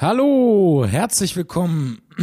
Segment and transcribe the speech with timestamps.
[0.00, 1.98] Hallo, herzlich willkommen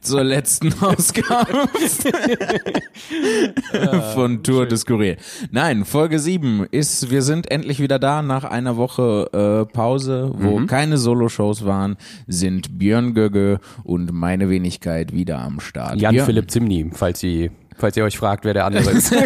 [0.00, 1.68] zur letzten Ausgabe
[4.14, 5.16] von Tour des Kurier.
[5.52, 10.58] Nein, Folge 7 ist, wir sind endlich wieder da nach einer Woche äh, Pause, wo
[10.58, 10.66] mhm.
[10.66, 11.96] keine Solo-Shows waren,
[12.26, 16.00] sind Björn Gögge und meine Wenigkeit wieder am Start.
[16.00, 16.26] Jan Björn.
[16.26, 19.12] Philipp Zimni, falls Sie falls ihr euch fragt, wer der andere ist.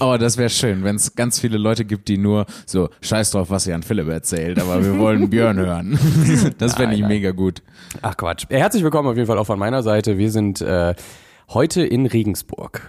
[0.00, 3.50] oh, das wäre schön, wenn es ganz viele Leute gibt, die nur so scheiß drauf,
[3.50, 5.98] was Jan Philipp erzählt, aber wir wollen Björn hören.
[6.58, 7.62] das fände ich mega gut.
[8.02, 8.46] Ach Quatsch.
[8.48, 10.18] Herzlich willkommen auf jeden Fall auch von meiner Seite.
[10.18, 10.94] Wir sind äh,
[11.48, 12.88] heute in Regensburg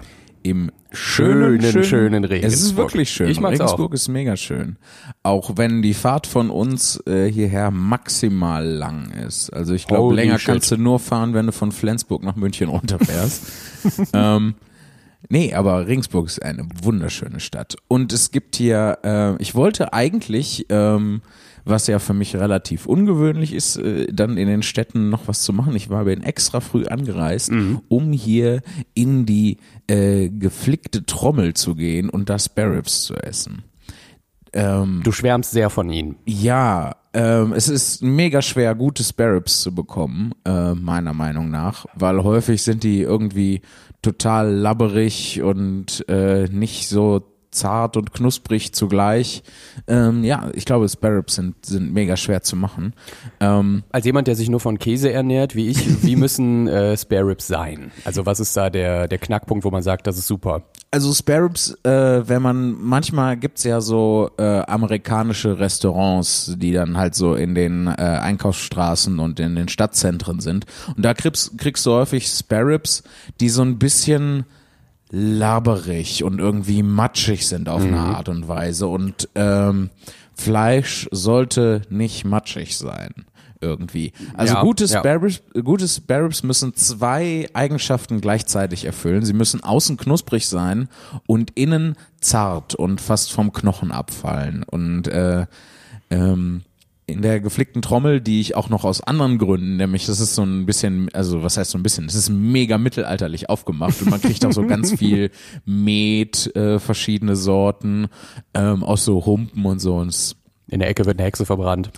[0.49, 2.53] im schönen, schönen, schönen Regensburg.
[2.53, 3.29] Es ist wirklich schön.
[3.29, 3.93] Ich Regensburg auch.
[3.93, 4.77] ist mega schön.
[5.23, 9.51] Auch wenn die Fahrt von uns äh, hierher maximal lang ist.
[9.51, 10.47] Also ich glaube, länger shit.
[10.47, 13.43] kannst du nur fahren, wenn du von Flensburg nach München runterfährst.
[14.13, 14.55] ähm,
[15.29, 17.75] Nee, aber Regensburg ist eine wunderschöne Stadt.
[17.87, 21.21] Und es gibt hier, äh, ich wollte eigentlich ähm,
[21.69, 25.53] was ja für mich relativ ungewöhnlich ist, äh, dann in den Städten noch was zu
[25.53, 25.75] machen.
[25.75, 27.81] Ich war bin extra früh angereist, mhm.
[27.87, 28.61] um hier
[28.93, 29.57] in die
[29.87, 33.63] äh, geflickte Trommel zu gehen und da Sparrows zu essen.
[34.53, 36.15] Ähm, du schwärmst sehr von ihnen.
[36.25, 42.23] Ja, ähm, es ist mega schwer, gute Sparrows zu bekommen, äh, meiner Meinung nach, weil
[42.23, 43.61] häufig sind die irgendwie
[44.01, 49.43] total labberig und äh, nicht so zart und knusprig zugleich.
[49.87, 52.93] Ähm, ja, ich glaube, Sparrows sind, sind mega schwer zu machen.
[53.39, 57.35] Ähm, Als jemand, der sich nur von Käse ernährt, wie ich, wie müssen äh, Spare
[57.39, 57.91] sein?
[58.05, 60.63] Also was ist da der, der Knackpunkt, wo man sagt, das ist super?
[60.89, 67.13] Also Sparrows, äh, wenn man, manchmal gibt's ja so äh, amerikanische Restaurants, die dann halt
[67.13, 70.65] so in den äh, Einkaufsstraßen und in den Stadtzentren sind.
[70.95, 73.03] Und da kriegst, kriegst du häufig Sparrows,
[73.39, 74.45] die so ein bisschen
[75.09, 77.93] laberig und irgendwie matschig sind auf mhm.
[77.93, 78.87] eine Art und Weise.
[78.87, 79.89] Und ähm,
[80.33, 83.25] Fleisch sollte nicht matschig sein
[83.61, 84.13] irgendwie.
[84.35, 85.61] Also ja, gute Sparrows, ja.
[85.61, 89.25] gute Sparrows müssen zwei Eigenschaften gleichzeitig erfüllen.
[89.25, 90.89] Sie müssen außen knusprig sein
[91.25, 94.63] und innen zart und fast vom Knochen abfallen.
[94.63, 95.47] Und äh,
[96.09, 96.63] ähm,
[97.09, 100.43] in der geflickten Trommel, die ich auch noch aus anderen Gründen, nämlich das ist so
[100.43, 104.21] ein bisschen, also was heißt so ein bisschen, es ist mega mittelalterlich aufgemacht und man
[104.21, 105.31] kriegt auch so ganz viel
[105.65, 108.07] Met, äh, verschiedene Sorten,
[108.53, 110.35] ähm, aus so Humpen und so und es
[110.69, 111.91] in der Ecke wird eine Hexe verbrannt.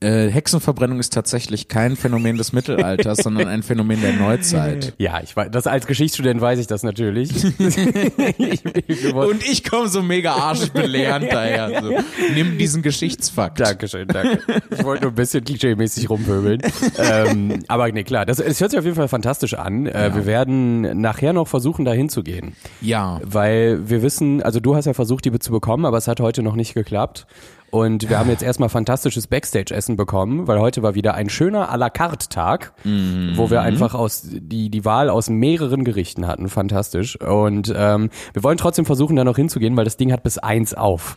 [0.00, 4.94] Äh, Hexenverbrennung ist tatsächlich kein Phänomen des Mittelalters, sondern ein Phänomen der Neuzeit.
[4.98, 7.44] Ja, ich weiß, das als Geschichtsstudent weiß ich das natürlich.
[9.14, 11.82] Und ich komme so mega arschbelehrend daher.
[11.82, 11.90] So.
[12.34, 13.60] Nimm diesen Geschichtsfakt.
[13.60, 14.38] Dankeschön, danke.
[14.70, 16.62] Ich wollte nur ein bisschen klischee-mäßig rumpöbeln.
[16.98, 19.86] ähm, aber nee, klar, das, es hört sich auf jeden Fall fantastisch an.
[19.86, 20.14] Äh, ja.
[20.14, 22.54] Wir werden nachher noch versuchen, da hinzugehen.
[22.80, 23.20] Ja.
[23.22, 26.42] Weil wir wissen, also du hast ja versucht, die zu bekommen, aber es hat heute
[26.42, 27.26] noch nicht geklappt.
[27.74, 31.76] Und wir haben jetzt erstmal fantastisches Backstage-Essen bekommen, weil heute war wieder ein schöner à
[31.76, 33.32] la carte Tag, mhm.
[33.34, 36.48] wo wir einfach aus die, die Wahl aus mehreren Gerichten hatten.
[36.48, 37.20] Fantastisch.
[37.20, 40.72] Und ähm, wir wollen trotzdem versuchen, da noch hinzugehen, weil das Ding hat bis eins
[40.72, 41.16] auf.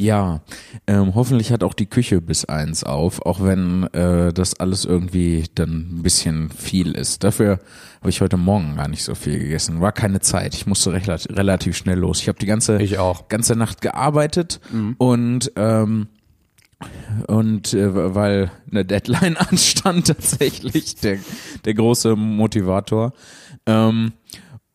[0.00, 0.40] Ja,
[0.86, 5.44] ähm, hoffentlich hat auch die Küche bis eins auf, auch wenn äh, das alles irgendwie
[5.54, 7.22] dann ein bisschen viel ist.
[7.22, 7.60] Dafür
[8.00, 9.82] habe ich heute Morgen gar nicht so viel gegessen.
[9.82, 10.54] War keine Zeit.
[10.54, 12.22] Ich musste recht, relativ schnell los.
[12.22, 13.28] Ich habe die ganze, ich auch.
[13.28, 14.94] ganze Nacht gearbeitet mhm.
[14.96, 16.08] und ähm,
[17.26, 21.18] und äh, weil eine Deadline anstand tatsächlich, der,
[21.66, 23.12] der große Motivator.
[23.66, 24.12] Ähm,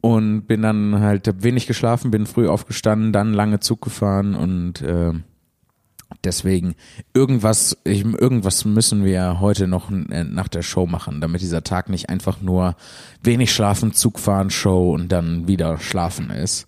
[0.05, 4.83] und bin dann halt, hab wenig geschlafen, bin früh aufgestanden, dann lange Zug gefahren und
[4.83, 5.13] äh,
[6.23, 6.75] deswegen
[7.15, 11.89] irgendwas, ich, irgendwas müssen wir heute noch äh, nach der Show machen, damit dieser Tag
[11.89, 12.75] nicht einfach nur
[13.23, 16.67] wenig schlafen, Zug fahren, Show und dann wieder schlafen ist.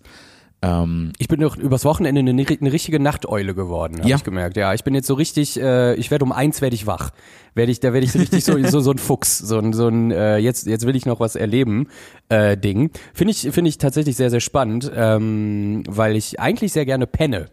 [0.60, 4.16] Ähm, ich bin doch übers Wochenende eine, eine richtige Nachteule geworden, habe ja.
[4.16, 4.56] ich gemerkt.
[4.56, 7.10] Ja, ich bin jetzt so richtig, äh, ich werde um eins werde ich wach.
[7.54, 10.10] Werde ich, da werde ich richtig so, so so ein Fuchs, so ein so ein
[10.10, 11.88] äh, jetzt jetzt will ich noch was erleben
[12.28, 12.90] äh, Ding.
[13.14, 17.50] Finde ich finde ich tatsächlich sehr sehr spannend, ähm, weil ich eigentlich sehr gerne penne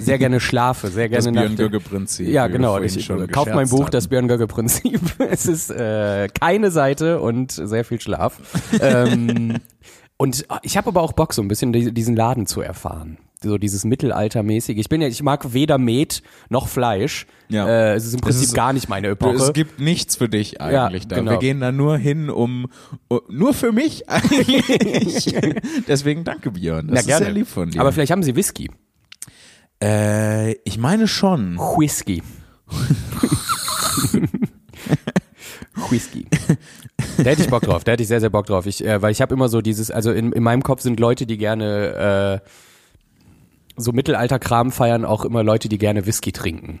[0.00, 2.28] sehr gerne schlafe, sehr gerne Das Björn-Gögge-Prinzip.
[2.28, 2.80] Ja, genau.
[2.80, 3.90] Ich kauf mein Buch, haben.
[3.90, 5.00] das Björn-Gögge-Prinzip.
[5.30, 8.38] es ist äh, keine Seite und sehr viel Schlaf.
[8.80, 9.58] ähm,
[10.16, 13.18] und ich habe aber auch Bock, so ein bisschen diesen Laden zu erfahren.
[13.42, 14.78] So dieses Mittelaltermäßige.
[14.78, 17.26] Ich bin ja, ich mag weder Met noch Fleisch.
[17.48, 17.68] Ja.
[17.68, 19.36] Äh, es ist im Prinzip ist, gar nicht meine Epoche.
[19.36, 21.16] Es gibt nichts für dich eigentlich ja, da.
[21.16, 21.32] Genau.
[21.32, 22.68] Wir gehen da nur hin, um,
[23.08, 25.36] um nur für mich eigentlich.
[25.86, 26.86] Deswegen danke Björn.
[26.86, 27.24] Das Na, ist gerne.
[27.26, 27.80] sehr lieb von dir.
[27.80, 28.70] Aber vielleicht haben Sie Whisky.
[29.82, 31.58] Äh, ich meine schon.
[31.58, 32.22] Whisky.
[35.90, 36.26] Whisky.
[37.16, 38.66] Da hätte ich Bock drauf, da hätte ich sehr, sehr Bock drauf.
[38.66, 41.26] Ich, äh, weil ich habe immer so dieses, also in, in meinem Kopf sind Leute,
[41.26, 42.42] die gerne
[43.76, 46.80] so Mittelalterkram feiern auch immer Leute, die gerne Whisky trinken.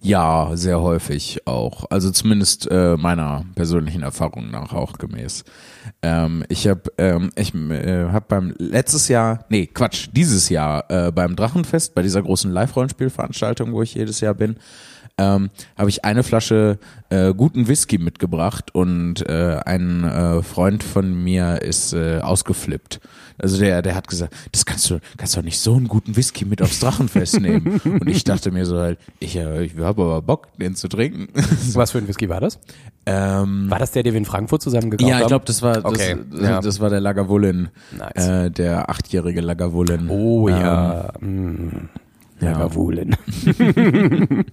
[0.00, 1.86] Ja, sehr häufig auch.
[1.88, 5.44] Also zumindest äh, meiner persönlichen Erfahrung nach auch gemäß.
[6.02, 11.12] Ähm, ich habe ähm, ich äh, hab beim letztes Jahr, nee, Quatsch, dieses Jahr äh,
[11.12, 14.56] beim Drachenfest, bei dieser großen Live-Rollenspielveranstaltung, wo ich jedes Jahr bin,
[15.18, 16.78] ähm, habe ich eine Flasche
[17.10, 23.00] äh, guten Whisky mitgebracht und äh, ein äh, Freund von mir ist äh, ausgeflippt.
[23.36, 26.44] Also der, der hat gesagt, das kannst du, kannst doch nicht so einen guten Whisky
[26.44, 27.80] mit aufs Drachenfest nehmen.
[27.84, 31.28] und ich dachte mir so halt, ich, äh, ich habe aber Bock, den zu trinken.
[31.74, 32.60] Was für ein Whisky war das?
[33.06, 35.18] Ähm, War das der, den wir in Frankfurt zusammen gekauft haben?
[35.18, 36.60] ja, ich glaube, das war das, Okay, das, ja.
[36.60, 38.26] das war der Lagavulin, Nice.
[38.28, 40.08] äh, der achtjährige Lagavulin.
[40.08, 41.12] Oh Ähm, ja.
[41.20, 41.88] Mm.
[42.40, 42.50] ja.
[42.52, 43.16] Lagavulin.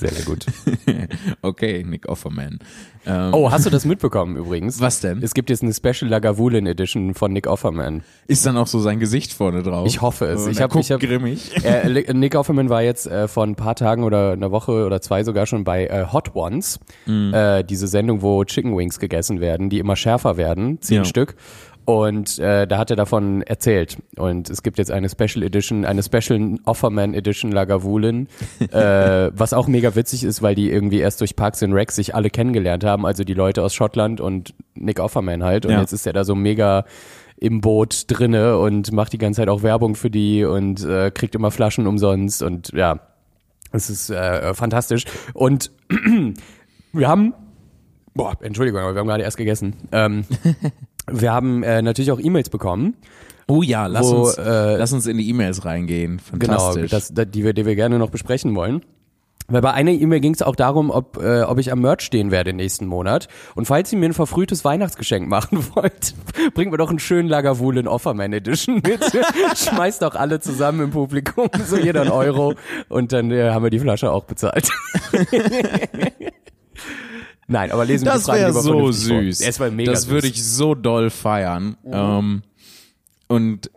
[0.00, 0.46] sehr, sehr gut.
[1.42, 2.58] okay, Nick Offerman.
[3.06, 4.80] Ähm, Oh, hast du das mitbekommen übrigens?
[4.80, 5.22] Was denn?
[5.22, 8.02] Es gibt jetzt eine Special Lagavulin Edition von Nick Offerman.
[8.26, 9.86] Ist dann auch so sein Gesicht vorne drauf?
[9.86, 10.44] Ich hoffe es.
[10.44, 11.50] Und Ich hab- guckt ich hab- grimmig.
[11.64, 15.24] äh, Nick Offerman war jetzt äh, vor ein paar Tagen oder einer Woche oder zwei
[15.24, 17.32] sogar schon bei äh, Hot Ones, Mhm.
[17.32, 21.04] äh, diese Sendung, wo Chicken Wings gegessen werden, die immer schärfer werden, zehn Ja.
[21.04, 21.36] Stück.
[21.98, 23.98] Und äh, da hat er davon erzählt.
[24.16, 28.28] Und es gibt jetzt eine Special Edition, eine Special Offerman Edition Lagavulin,
[28.72, 32.14] äh, was auch mega witzig ist, weil die irgendwie erst durch Parks and Rec sich
[32.14, 35.66] alle kennengelernt haben, also die Leute aus Schottland und Nick Offerman halt.
[35.66, 35.80] Und Ja.
[35.80, 36.84] jetzt ist er da so mega
[37.36, 41.34] im Boot drinne und macht die ganze Zeit auch Werbung für die und äh, kriegt
[41.34, 43.00] immer Flaschen umsonst und ja,
[43.72, 45.04] es ist äh, fantastisch.
[45.32, 45.70] Und
[46.92, 47.32] wir haben,
[48.14, 49.74] boah, Entschuldigung, aber wir haben gerade erst gegessen.
[49.92, 50.24] Ähm,
[51.10, 52.96] wir haben äh, natürlich auch E-Mails bekommen.
[53.48, 56.20] Oh ja, lass, Wo, uns, äh, lass uns in die E-Mails reingehen.
[56.32, 56.90] Genau, Fantastisch.
[56.90, 58.82] das, das, die, wir, die wir gerne noch besprechen wollen.
[59.50, 62.30] Weil bei einer E-Mail ging es auch darum, ob, äh, ob ich am Merch stehen
[62.30, 63.26] werde nächsten Monat.
[63.56, 66.14] Und falls ihr mir ein verfrühtes Weihnachtsgeschenk machen wollt,
[66.54, 69.00] bringt mir doch einen schönen Lagavulin Offerman Edition mit.
[69.56, 72.54] Schmeißt doch alle zusammen im Publikum, so jeder einen Euro.
[72.88, 74.70] Und dann äh, haben wir die Flasche auch bezahlt.
[77.50, 79.40] Nein, aber lesen wir die das Fragen wäre lieber so süß.
[79.40, 81.76] Es war mega das würde ich so doll feiern.
[81.84, 82.42] Ähm,
[83.26, 83.70] und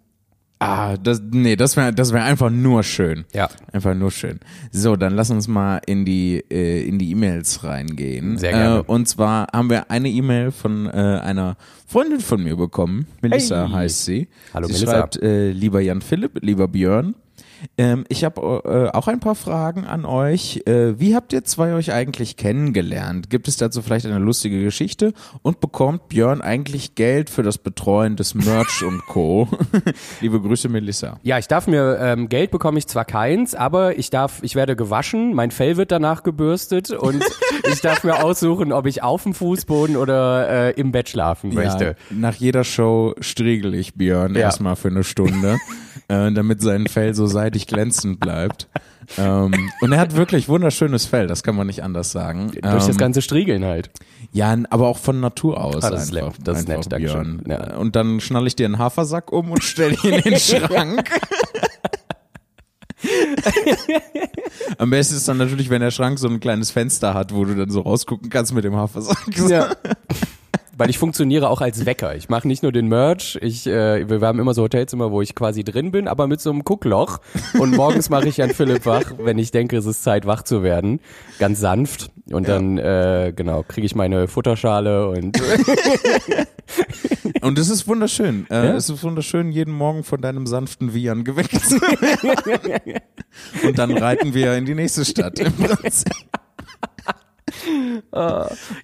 [0.60, 3.26] ah, das, nee, das wäre das wäre einfach nur schön.
[3.34, 3.50] Ja.
[3.72, 4.40] Einfach nur schön.
[4.72, 8.38] So, dann lass uns mal in die äh, in die E-Mails reingehen.
[8.38, 8.78] Sehr gerne.
[8.80, 13.08] Äh, und zwar haben wir eine E-Mail von äh, einer Freundin von mir bekommen.
[13.22, 13.74] Melissa Hey.
[13.74, 14.28] heißt sie.
[14.54, 14.92] Hallo, sie Melissa.
[14.92, 17.16] schreibt, äh, lieber Jan Philipp, lieber Björn.
[17.78, 20.62] Ähm, ich habe äh, auch ein paar Fragen an euch.
[20.66, 23.30] Äh, wie habt ihr zwei euch eigentlich kennengelernt?
[23.30, 25.14] Gibt es dazu vielleicht eine lustige Geschichte?
[25.42, 29.48] Und bekommt Björn eigentlich Geld für das Betreuen des Merch und Co?
[30.22, 31.20] Liebe Grüße, Melissa.
[31.24, 34.76] Ja, ich darf mir ähm, Geld bekomme ich zwar keins, aber ich darf, ich werde
[34.76, 37.24] gewaschen, mein Fell wird danach gebürstet und
[37.72, 41.86] ich darf mir aussuchen, ob ich auf dem Fußboden oder äh, im Bett schlafen möchte.
[41.86, 44.42] Ja, nach jeder Show striegel ich Björn Ja.
[44.42, 45.58] erstmal für eine Stunde,
[46.14, 48.68] äh, damit sein Fell so seidig glänzend bleibt.
[49.18, 52.52] ähm, und er hat wirklich wunderschönes Fell, das kann man nicht anders sagen.
[52.52, 53.90] Durch das Ähm, ganze Striegeln halt.
[54.32, 56.38] Ja, aber auch von Natur aus Ah, das ist einfach.
[56.38, 57.38] nett, das ist einfach nett, Dankeschön.
[57.44, 57.68] Björn.
[57.72, 57.78] Ja.
[57.78, 61.10] Und dann schnalle ich dir einen Hafersack um und stelle ihn in den Schrank.
[64.78, 67.56] Am besten ist dann natürlich, wenn der Schrank so ein kleines Fenster hat, wo du
[67.56, 69.18] dann so rausgucken kannst mit dem Hafersack.
[69.50, 69.72] Ja.
[70.76, 72.16] Weil ich funktioniere auch als Wecker.
[72.16, 75.36] Ich mache nicht nur den Merch, ich, äh, wir haben immer so Hotelzimmer, wo ich
[75.36, 77.20] quasi drin bin, aber mit so einem Guckloch.
[77.60, 80.64] Und morgens mache ich Jan Philipp wach, wenn ich denke, es ist Zeit, wach zu
[80.64, 81.00] werden.
[81.40, 82.12] Ganz sanft.
[82.32, 85.40] Und dann, äh, genau, kriege ich meine Futterschale und
[87.42, 88.48] Und es ist wunderschön.
[88.50, 88.76] Äh, Ja.
[88.76, 93.02] Es ist wunderschön, jeden Morgen von deinem sanften Wiehern geweckt zu werden.
[93.68, 95.40] Und dann reiten wir in die nächste Stadt.
[95.40, 96.14] Im Prinzip.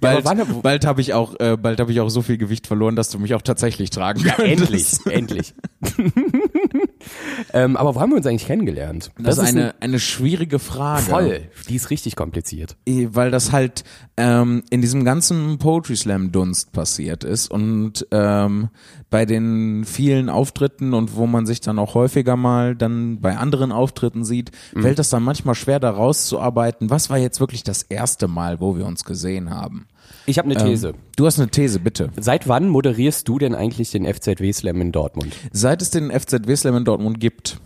[0.02, 2.96] Bald, wann- bald habe ich auch, äh, bald habe ich auch so viel Gewicht verloren,
[2.96, 5.06] dass du mich auch tatsächlich tragen könntest.
[5.06, 5.54] endlich, endlich.
[7.54, 9.12] ähm, aber wo haben wir uns eigentlich kennengelernt?
[9.20, 11.04] Das, ist ein- eine, eine schwierige Frage.
[11.04, 11.42] voll.
[11.68, 12.76] Die ist richtig kompliziert.
[12.88, 13.84] Weil das halt
[14.18, 18.70] ähm, in diesem ganzen Poetry Slam Dunst passiert ist und ähm,
[19.10, 23.72] bei den vielen Auftritten und wo man sich dann auch häufiger mal dann bei anderen
[23.72, 28.28] Auftritten sieht, fällt das dann manchmal schwer da rauszuarbeiten, was war jetzt wirklich das erste
[28.28, 29.88] Mal, wo wir uns gesehen haben.
[30.26, 30.94] Ich habe eine These.
[31.20, 32.12] Du hast eine These, bitte.
[32.18, 35.36] Seit wann moderierst du denn eigentlich den FZW Slam in Dortmund?
[35.52, 37.60] Seit es den FZW Slam in Dortmund gibt,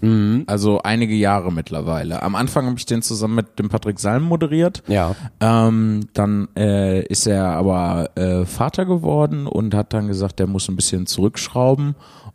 [0.48, 2.24] also einige Jahre mittlerweile.
[2.24, 4.82] Am Anfang habe ich den zusammen mit dem Patrick Salm moderiert.
[4.88, 5.16] Ja.
[5.40, 10.68] Ähm, dann äh, ist er aber äh, Vater geworden und hat dann gesagt, er muss
[10.68, 11.94] ein bisschen zurückschrauben.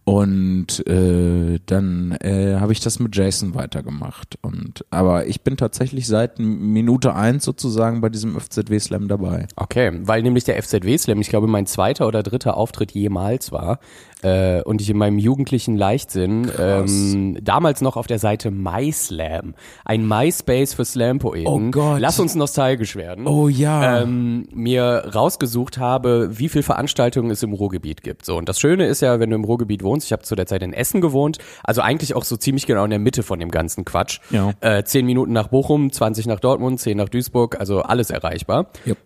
[0.09, 4.39] Und äh, dann äh, habe ich das mit Jason weitergemacht.
[4.41, 9.49] Und aber ich bin tatsächlich seit Minute eins sozusagen bei diesem FZW Slam dabei.
[9.57, 10.01] Okay.
[10.05, 13.79] Weil nämlich der FZW Slam, ich glaube, mein zweiter oder dritter Auftritt jemals war
[14.23, 19.55] äh, und ich in meinem jugendlichen Leichtsinn ähm, damals noch auf der Seite MySlam,
[19.87, 21.99] ein MySpace für Slam-Poeten, Oh Gott.
[22.01, 24.03] lass uns nostalgisch werden, Oh ja.
[24.03, 28.27] ähm, mir rausgesucht habe, wie viel Veranstaltungen es im Ruhrgebiet gibt.
[28.27, 30.45] So und das Schöne ist ja, wenn du im Ruhrgebiet wohnst, ich habe zu der
[30.47, 33.51] Zeit in Essen gewohnt, also eigentlich auch so ziemlich genau in der Mitte von dem
[33.51, 34.21] ganzen Quatsch.
[34.29, 34.53] Ja.
[34.61, 38.67] Äh, zehn Minuten nach Bochum, 20 nach Dortmund, 10 nach Duisburg, also alles erreichbar.
[38.87, 38.99] Yep.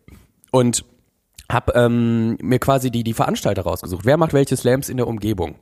[0.51, 0.85] Und
[1.53, 4.05] hab ähm, mir quasi die, die Veranstalter rausgesucht.
[4.05, 5.57] Wer macht welche Slams in der Umgebung?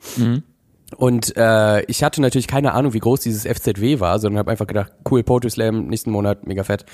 [0.97, 4.67] Und äh, ich hatte natürlich keine Ahnung, wie groß dieses FZW war, sondern habe einfach
[4.67, 6.85] gedacht, cool, Poetry Slam, nächsten Monat, mega fett.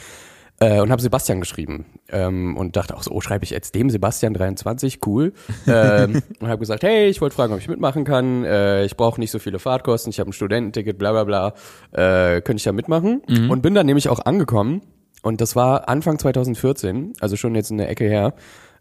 [0.58, 3.90] Äh, und habe Sebastian geschrieben ähm, und dachte auch so, oh, schreibe ich jetzt dem
[3.90, 5.34] Sebastian 23, cool.
[5.66, 8.44] ähm, und habe gesagt, hey, ich wollte fragen, ob ich mitmachen kann.
[8.44, 11.48] Äh, ich brauche nicht so viele Fahrtkosten, ich habe ein Studententicket, bla bla bla.
[11.92, 13.20] Äh, könnte ich da mitmachen?
[13.50, 14.80] Und bin dann nämlich auch angekommen.
[15.22, 18.34] Und das war Anfang 2014, also schon jetzt eine Ecke her.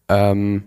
[0.10, 0.64] Ähm,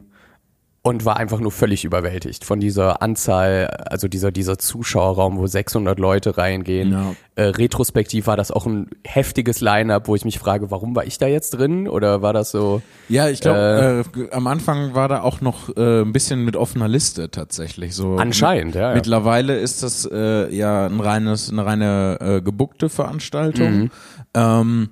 [0.82, 5.98] und war einfach nur völlig überwältigt von dieser Anzahl, also dieser, dieser Zuschauerraum, wo 600
[5.98, 6.92] Leute reingehen.
[6.92, 7.14] Ja.
[7.34, 11.18] Äh, retrospektiv war das auch ein heftiges Line-Up, wo ich mich frage, warum war ich
[11.18, 11.88] da jetzt drin?
[11.88, 12.80] Oder war das so?
[13.08, 16.88] Ja, ich glaube, äh, am Anfang war da auch noch äh, ein bisschen mit offener
[16.88, 17.94] Liste tatsächlich.
[17.94, 18.94] So Anscheinend, ja, ja.
[18.94, 23.90] Mittlerweile ist das äh, ja ein reines, eine reine äh, gebuckte Veranstaltung, Mhm.
[24.32, 24.88] ähm,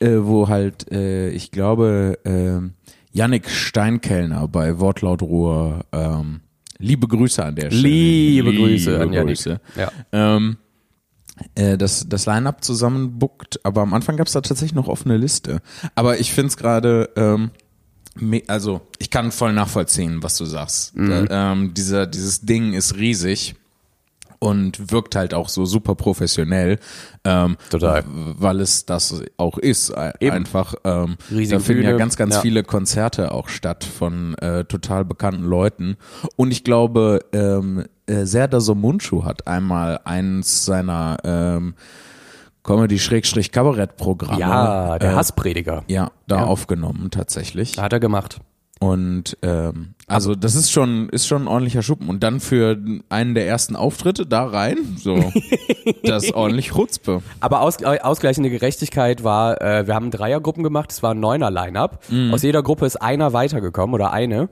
[0.00, 2.68] äh, wo halt, äh, ich glaube, äh,
[3.12, 6.40] Yannick Steinkellner bei Wortlaut Ruhr, ähm,
[6.78, 7.82] liebe Grüße an der Stelle.
[7.82, 9.36] Liebe Grüße an Yannick.
[9.36, 9.60] Grüße.
[9.76, 9.92] Ja.
[10.12, 10.56] Ähm,
[11.54, 15.60] äh, das, das Line-Up zusammenbuckt, aber am Anfang gab es da tatsächlich noch offene Liste.
[15.94, 17.50] Aber ich finde es gerade, ähm,
[18.46, 20.96] also ich kann voll nachvollziehen, was du sagst.
[20.96, 21.26] Mhm.
[21.28, 23.54] Da, ähm, dieser, dieses Ding ist riesig
[24.40, 26.78] und wirkt halt auch so super professionell.
[27.24, 28.02] Ähm, Total.
[28.06, 29.92] Weil es das auch ist.
[29.92, 30.34] Ein- Eben.
[30.34, 32.40] Einfach, ähm, Riesige da finden ja Bühne, ganz, ganz ja.
[32.40, 35.96] viele Konzerte auch statt von äh, total bekannten Leuten.
[36.36, 41.74] Und ich glaube, ähm, äh, Serdar Somuncu hat einmal eins seiner ähm,
[42.62, 45.84] Comedy-Kabarett-Programme Ja, der äh, Hassprediger.
[45.86, 46.44] ja, da Ja.
[46.44, 47.78] aufgenommen tatsächlich.
[47.78, 48.40] Hat er gemacht.
[48.80, 52.76] Und ähm, also das ist schon ist schon ein ordentlicher Schuppen und dann für
[53.08, 55.16] einen der ersten Auftritte da rein, so
[56.04, 57.22] das ist ordentlich Chutzpe.
[57.40, 61.50] Aber aus, äh, ausgleichende Gerechtigkeit war, äh, wir haben Dreiergruppen gemacht, es war ein neuner
[61.50, 62.00] Line-Up.
[62.10, 62.32] Mhm.
[62.34, 64.48] Aus jeder Gruppe ist einer weitergekommen oder eine.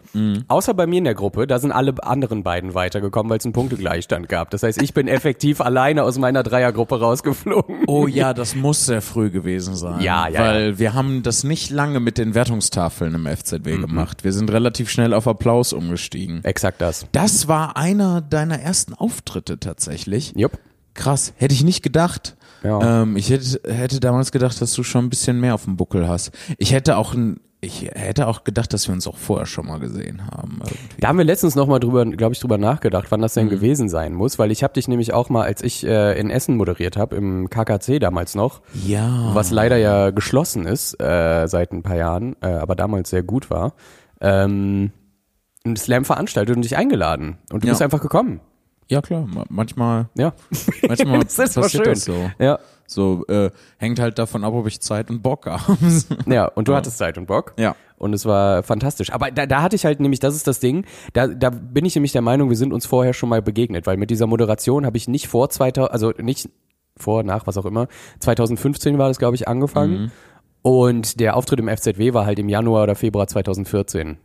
[0.48, 3.52] Außer bei mir in der Gruppe, da sind alle anderen beiden weitergekommen, weil es einen
[3.52, 4.50] Punktegleichstand gab.
[4.50, 7.78] Das heißt, ich bin effektiv alleine aus meiner Dreiergruppe rausgeflogen.
[7.86, 10.00] Oh ja, das muss sehr früh gewesen sein.
[10.00, 13.80] Ja, ja, Weil wir haben das nicht lange mit den Wertungstafeln im FZW Mhm.
[13.82, 14.24] gemacht.
[14.24, 16.44] Wir sind relativ schnell auf Applaus umgestiegen.
[16.44, 17.06] Exakt das.
[17.12, 20.32] Das war einer deiner ersten Auftritte tatsächlich.
[20.36, 20.58] Jupp.
[20.94, 22.36] Krass, hätte ich nicht gedacht.
[22.64, 23.02] Ja.
[23.02, 26.08] Ähm, ich hätte, hätte damals gedacht, dass du schon ein bisschen mehr auf dem Buckel
[26.08, 26.32] hast.
[26.58, 29.78] Ich hätte auch ein, ich hätte auch gedacht, dass wir uns auch vorher schon mal
[29.78, 30.58] gesehen haben.
[30.60, 31.00] Irgendwie.
[31.00, 33.50] Da haben wir letztens noch mal drüber, glaube ich, drüber nachgedacht, wann das denn Mhm.
[33.50, 36.56] gewesen sein muss, weil ich habe dich nämlich auch mal, als ich äh, in Essen
[36.56, 39.30] moderiert habe, im KKC damals noch, Ja.
[39.34, 43.50] was leider ja geschlossen ist äh, seit ein paar Jahren, äh, aber damals sehr gut
[43.50, 43.74] war,
[44.20, 44.90] ähm,
[45.68, 47.38] ein Slam veranstaltet und dich eingeladen.
[47.52, 47.72] Und du Ja.
[47.72, 48.40] bist einfach gekommen.
[48.90, 50.32] Ja klar, ma- manchmal, Ja.
[50.86, 51.92] manchmal Das ist passiert schön.
[51.94, 52.30] das so.
[52.38, 52.58] Ja.
[52.86, 55.76] So äh, hängt halt davon ab, ob ich Zeit und Bock habe.
[56.26, 57.52] Ja, und du hattest Zeit und Bock.
[57.58, 57.76] Ja.
[57.98, 59.12] Und es war fantastisch.
[59.12, 61.94] Aber da, da hatte ich halt nämlich, das ist das Ding, da, da bin ich
[61.96, 64.96] nämlich der Meinung, wir sind uns vorher schon mal begegnet, weil mit dieser Moderation habe
[64.96, 66.48] ich nicht vor 2000, also nicht
[66.96, 67.88] vor, nach, was auch immer,
[68.20, 70.00] 2015 war das, glaube ich, angefangen.
[70.00, 70.10] Mhm.
[70.62, 74.16] Und der Auftritt im FZW war halt im Januar oder Februar 2014.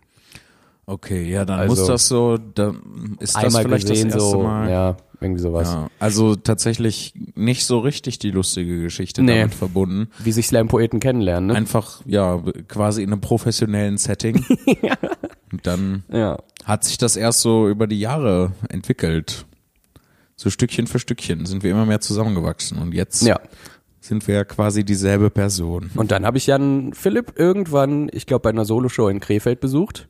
[0.86, 2.74] Okay, ja, dann Also muss das so, da
[3.20, 4.70] ist das vielleicht gesehen, das erste so, Mal.
[4.70, 5.70] ja, irgendwie sowas.
[5.72, 9.40] Ja, also tatsächlich nicht so richtig die lustige Geschichte Nee.
[9.40, 10.10] damit verbunden.
[10.20, 11.56] Wie sich Slam-Poeten kennenlernen, ne?
[11.56, 14.44] Einfach, ja, quasi in einem professionellen Setting.
[15.54, 16.38] Und dann ja.
[16.66, 19.46] hat sich das erst so über die Jahre entwickelt.
[20.36, 22.80] So Stückchen für Stückchen sind wir immer mehr zusammengewachsen.
[22.80, 23.40] Und jetzt Ja.
[24.02, 25.92] sind wir ja quasi dieselbe Person.
[25.96, 30.10] Und dann habe ich Jan Philipp irgendwann, ich glaube, bei einer Soloshow in Krefeld besucht.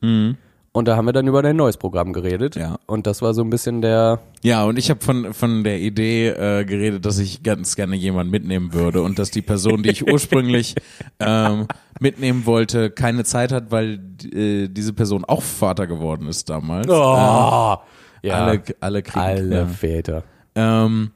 [0.76, 2.56] Und da haben wir dann über dein neues Programm geredet.
[2.56, 2.78] Ja.
[2.86, 6.30] Und das war so ein bisschen der, Ja, und ich habe von, von der Idee
[6.30, 10.04] äh, geredet, dass ich ganz gerne jemanden mitnehmen würde und dass die Person, die ich
[10.12, 10.74] ursprünglich
[11.20, 11.68] ähm,
[12.00, 14.00] mitnehmen wollte, keine Zeit hat, weil
[14.32, 16.88] äh, diese Person auch Vater geworden ist damals.
[16.88, 17.78] oh, ja,
[18.24, 19.66] Alle, alle kriegen alle Kinder.
[19.68, 20.24] Väter.
[20.56, 21.12] Ähm,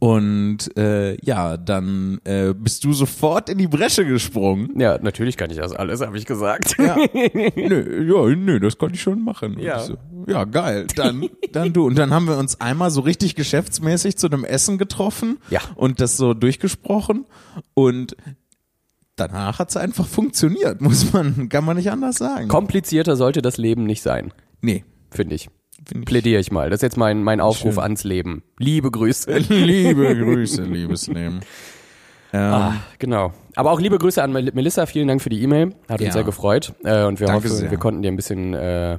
[0.00, 4.78] und äh, ja, dann äh, bist du sofort in die Bresche gesprungen.
[4.78, 6.76] Ja, natürlich kann ich das alles, habe ich gesagt.
[6.78, 6.96] Ja.
[7.14, 9.54] nö, ja, nö, das konnte ich schon machen.
[9.56, 9.78] Und Ja.
[9.80, 10.86] ich So, ja, geil.
[10.96, 11.86] Dann, dann du.
[11.86, 15.60] Und dann haben wir uns einmal so richtig geschäftsmäßig zu einem Essen getroffen Ja.
[15.76, 17.24] und das so durchgesprochen.
[17.74, 18.16] Und
[19.16, 22.48] danach hat es einfach funktioniert, muss man, kann man nicht anders sagen.
[22.48, 24.32] Komplizierter sollte das Leben nicht sein.
[24.60, 24.84] Nee.
[25.10, 25.48] Finde ich.
[26.04, 26.70] Plädiere ich mal.
[26.70, 27.82] Das ist jetzt mein, mein Aufruf Schön.
[27.82, 28.42] ans Leben.
[28.58, 29.38] Liebe Grüße.
[29.48, 31.40] liebe Grüße, liebes Leben.
[32.32, 33.32] Ähm, ah, genau.
[33.54, 34.86] Aber auch liebe Grüße an Melissa.
[34.86, 35.74] Vielen Dank für die E-Mail.
[35.88, 36.74] Hat uns sehr gefreut.
[36.84, 37.70] Äh, und wir Danke hoffen, sehr.
[37.70, 38.98] wir konnten dir ein bisschen äh,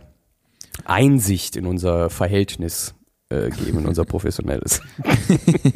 [0.86, 2.96] Einsicht in unser Verhältnis
[3.30, 4.82] äh, geben, in unser professionelles.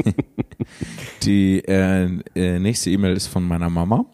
[1.24, 4.06] die äh, äh, nächste E-Mail ist von meiner Mama.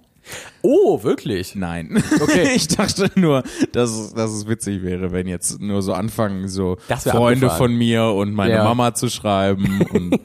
[0.62, 1.56] Oh, wirklich?
[1.56, 2.04] Nein.
[2.22, 2.50] Okay.
[2.56, 6.78] ich dachte nur, dass es, dass es witzig wäre, wenn jetzt nur so anfangen, so
[6.88, 7.58] Freunde abgefahren.
[7.58, 8.64] von mir und meine ja.
[8.64, 10.20] Mama zu schreiben und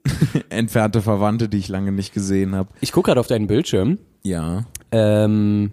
[0.48, 2.70] entfernte Verwandte, die ich lange nicht gesehen habe.
[2.80, 3.98] Ich gucke gerade auf deinen Bildschirm.
[4.22, 4.64] Ja.
[4.90, 5.72] Ähm,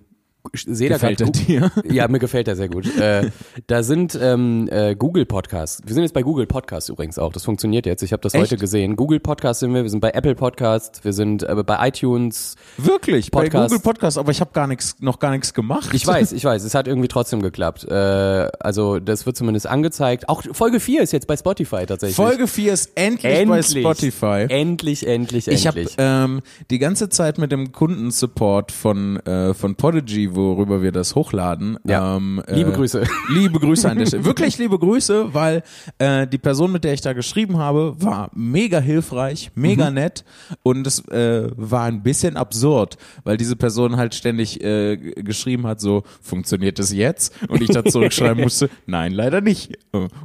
[0.53, 1.71] sehe da gerade dir?
[1.89, 2.85] Ja, mir gefällt er sehr gut.
[2.97, 3.29] äh,
[3.67, 5.81] da sind ähm, äh, Google Podcasts.
[5.85, 7.31] Wir sind jetzt bei Google Podcasts übrigens auch.
[7.31, 8.03] Das funktioniert jetzt.
[8.03, 8.43] Ich habe das Echt?
[8.43, 8.95] heute gesehen.
[8.95, 9.83] Google Podcasts sind wir.
[9.83, 11.03] Wir sind bei Apple Podcasts.
[11.03, 12.55] Wir sind äh, bei iTunes.
[12.77, 13.31] Wirklich?
[13.31, 13.53] Podcast.
[13.53, 14.17] Bei Google Podcasts.
[14.17, 15.89] Aber ich habe gar nichts, noch gar nichts gemacht.
[15.93, 16.63] Ich weiß, ich weiß.
[16.63, 17.85] Es hat irgendwie trotzdem geklappt.
[17.85, 17.93] Äh,
[18.59, 20.27] also das wird zumindest angezeigt.
[20.29, 22.15] Auch Folge 4 ist jetzt bei Spotify tatsächlich.
[22.15, 24.45] Folge 4 ist endlich, endlich bei Spotify.
[24.50, 25.47] Endlich, endlich, endlich.
[25.47, 30.92] Ich habe ähm, die ganze Zeit mit dem Kundensupport von äh, von Podigy worüber wir
[30.92, 31.78] das hochladen.
[31.86, 32.18] Ja.
[32.18, 33.04] Ähm, liebe äh, Grüße.
[33.30, 34.25] Liebe Grüße an der Stelle.
[34.25, 35.63] Wirklich liebe Grüße, weil
[35.98, 39.96] äh, die Person, mit der ich da geschrieben habe, war mega hilfreich, mega mhm.
[39.96, 40.24] nett
[40.63, 45.82] und es äh, war ein bisschen absurd, weil diese Person halt ständig äh, geschrieben hat,
[45.82, 47.34] so, funktioniert es jetzt?
[47.48, 49.78] Und ich da zurückschreiben musste, nein, leider nicht.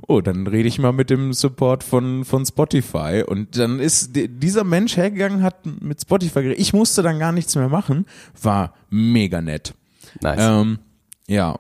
[0.06, 4.64] Oh, dann rede ich mal mit dem Support von, von Spotify und dann ist dieser
[4.64, 6.60] Mensch hergegangen, hat mit Spotify geredet.
[6.60, 8.06] Ich musste dann gar nichts mehr machen,
[8.40, 9.74] war mega nett.
[10.22, 10.40] Nice.
[10.40, 10.78] Ähm,
[11.26, 11.58] ja.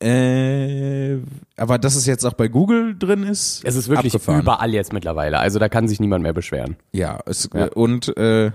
[0.00, 1.18] Äh,
[1.56, 3.62] aber dass es jetzt auch bei Google drin ist.
[3.64, 4.42] Es ist wirklich abgefahren.
[4.42, 5.38] überall jetzt mittlerweile.
[5.38, 6.76] Also da kann sich niemand mehr beschweren.
[6.92, 7.66] Ja, es, ja.
[7.72, 8.50] und äh,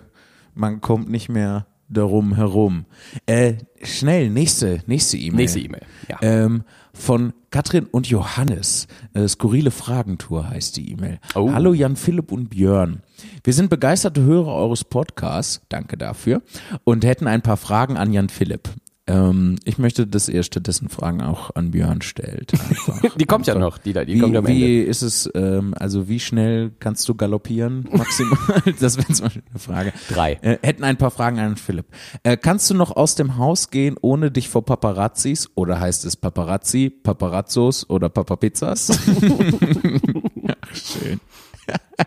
[0.54, 2.86] man kommt nicht mehr darum herum.
[3.26, 5.38] Äh, schnell, nächste, nächste E-Mail.
[5.38, 6.18] Nächste E-Mail, ja.
[6.22, 6.64] Ähm,
[6.94, 8.88] von Katrin und Johannes.
[9.14, 11.20] Äh, Skurrile Fragentour heißt die E-Mail.
[11.36, 11.52] Oh.
[11.52, 13.02] Hallo Jan Philipp und Björn.
[13.44, 16.42] Wir sind begeisterte Hörer eures Podcasts, danke dafür,
[16.84, 18.70] und hätten ein paar Fragen an Jan Philipp.
[19.10, 22.52] Ähm, ich möchte, dass ihr stattdessen Fragen auch an Björn stellt.
[23.20, 23.60] Die kommt Einfach.
[23.60, 24.60] ja noch, die da, die wie, kommt am Ende.
[24.60, 28.62] Wie ist es, ähm, also wie schnell kannst du galoppieren maximal?
[28.80, 29.94] das wäre zum Beispiel eine Frage.
[30.10, 30.34] Drei.
[30.42, 31.88] Äh, hätten ein paar Fragen an Philipp.
[32.24, 36.16] Äh, kannst du noch aus dem Haus gehen, ohne dich vor Paparazzis, oder heißt es
[36.16, 38.90] Paparazzi, Paparazzos oder Papapizzas?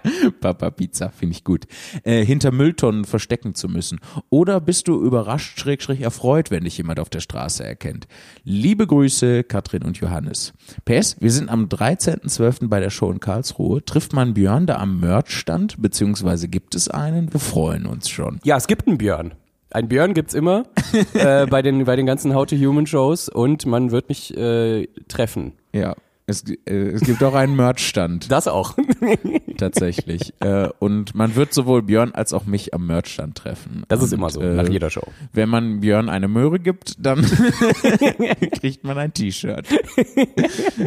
[0.41, 1.67] Papa Pizza, finde ich gut.
[2.05, 4.01] Äh, hinter Mülltonnen verstecken zu müssen.
[4.31, 8.07] Oder bist du überrascht, schräg, schräg erfreut, wenn dich jemand auf der Straße erkennt?
[8.45, 10.53] Liebe Grüße, Katrin und Johannes.
[10.85, 12.69] PS, wir sind am 13.12.
[12.69, 13.85] bei der Show in Karlsruhe.
[13.85, 17.33] Trifft man Björn da am Merchstand, beziehungsweise gibt es einen?
[17.33, 18.41] Wir freuen uns schon.
[18.45, 19.35] Ja, es gibt einen Björn.
[19.71, 20.65] Ein Björn gibt's immer
[21.15, 24.87] äh, bei den bei den ganzen How to Human Shows und man wird mich äh,
[25.09, 25.55] treffen.
[25.73, 25.95] Ja.
[26.27, 28.31] Es, äh, es gibt auch einen Merchstand.
[28.33, 28.77] Das auch.
[29.59, 30.33] Tatsächlich.
[30.41, 33.85] Äh, und man wird sowohl Björn als auch mich am Merchstand treffen.
[33.89, 35.07] Das und, ist immer so, äh, nach jeder Show.
[35.33, 37.23] Wenn man Björn eine Möhre gibt, dann
[38.61, 39.67] kriegt man ein T-Shirt.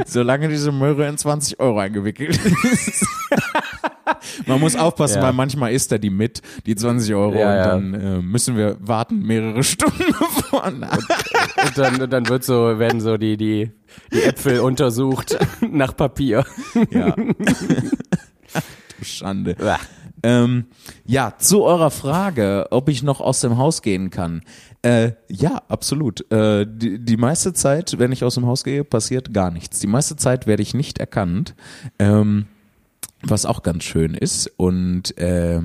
[0.06, 3.06] Solange diese Möhre in 20 Euro eingewickelt ist.
[4.46, 5.24] Man muss aufpassen, ja.
[5.24, 8.78] weil manchmal isst er die mit, die 20 Euro, ja, und dann äh, müssen wir
[8.80, 10.90] warten mehrere Stunden vorne.
[10.90, 13.72] Und, und, dann, und dann wird so, werden so die, die,
[14.14, 15.38] die Äpfel untersucht
[15.72, 16.46] nach Papier.
[16.92, 17.16] Ja.
[19.02, 19.56] Schande.
[20.24, 20.66] Ähm,
[21.06, 24.42] ja, zu eurer Frage, ob ich noch aus dem Haus gehen kann.
[24.82, 26.32] Äh, ja, absolut.
[26.32, 29.80] Äh, die, die meiste Zeit, wenn ich aus dem Haus gehe, passiert gar nichts.
[29.80, 31.54] Die meiste Zeit werde ich nicht erkannt.
[32.00, 32.48] Ähm,
[33.22, 35.62] was auch ganz schön ist und äh,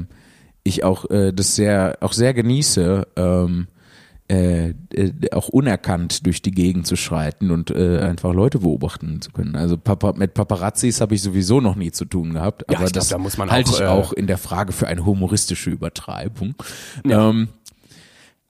[0.63, 3.67] ich auch äh, das sehr auch sehr genieße ähm,
[4.31, 9.33] äh, äh, auch unerkannt durch die Gegend zu schreiten und äh, einfach Leute beobachten zu
[9.33, 9.57] können.
[9.57, 13.09] Also Papa, mit Paparazzis habe ich sowieso noch nie zu tun gehabt, aber ja, das
[13.09, 16.55] glaub, da halte auch, ich äh, auch in der Frage für eine humoristische Übertreibung.
[17.05, 17.31] Ja.
[17.31, 17.49] Ähm,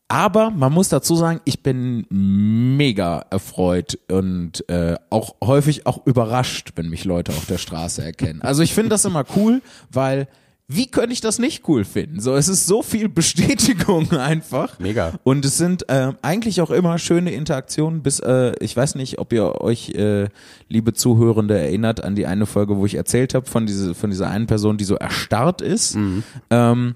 [0.09, 6.73] aber man muss dazu sagen, ich bin mega erfreut und äh, auch häufig auch überrascht,
[6.75, 8.43] wenn mich Leute auf der Straße erkennen.
[8.43, 10.29] Also ich finde das immer cool, weil
[10.72, 12.20] wie könnte ich das nicht cool finden?
[12.20, 14.78] So, es ist so viel Bestätigung einfach.
[14.78, 15.14] Mega.
[15.24, 18.04] Und es sind äh, eigentlich auch immer schöne Interaktionen.
[18.04, 20.28] Bis äh, ich weiß nicht, ob ihr euch, äh,
[20.68, 24.30] liebe Zuhörende, erinnert an die eine Folge, wo ich erzählt habe von diese von dieser
[24.30, 25.96] einen Person, die so erstarrt ist.
[25.96, 26.22] Mhm.
[26.50, 26.94] Ähm,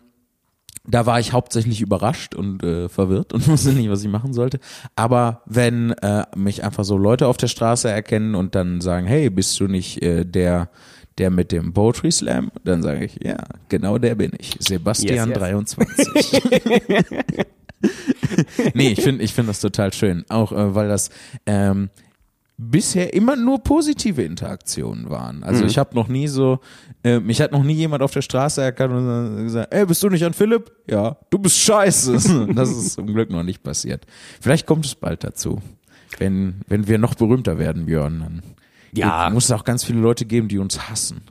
[0.86, 4.60] da war ich hauptsächlich überrascht und äh, verwirrt und wusste nicht, was ich machen sollte.
[4.94, 9.30] Aber wenn äh, mich einfach so Leute auf der Straße erkennen und dann sagen, hey,
[9.30, 10.70] bist du nicht äh, der,
[11.18, 12.50] der mit dem Poetry Slam?
[12.64, 13.36] Dann sage ich, ja,
[13.68, 14.56] genau der bin ich.
[14.58, 15.38] Sebastian yes, yes.
[15.38, 16.42] 23.
[18.74, 20.24] nee, ich finde ich finde das total schön.
[20.28, 21.10] Auch äh, weil das
[21.46, 21.90] ähm,
[22.56, 25.42] bisher immer nur positive Interaktionen waren.
[25.42, 25.68] Also mhm.
[25.68, 26.60] ich habe noch nie so,
[27.02, 30.08] äh, mich hat noch nie jemand auf der Straße erkannt und gesagt, ey, bist du
[30.08, 30.70] nicht an Philipp?
[30.88, 32.48] Ja, du bist scheiße.
[32.54, 34.06] das ist zum Glück noch nicht passiert.
[34.40, 35.60] Vielleicht kommt es bald dazu.
[36.18, 38.42] Wenn, wenn wir noch berühmter werden, Björn, dann
[39.00, 39.30] ja.
[39.30, 41.22] muss es auch ganz viele Leute geben, die uns hassen.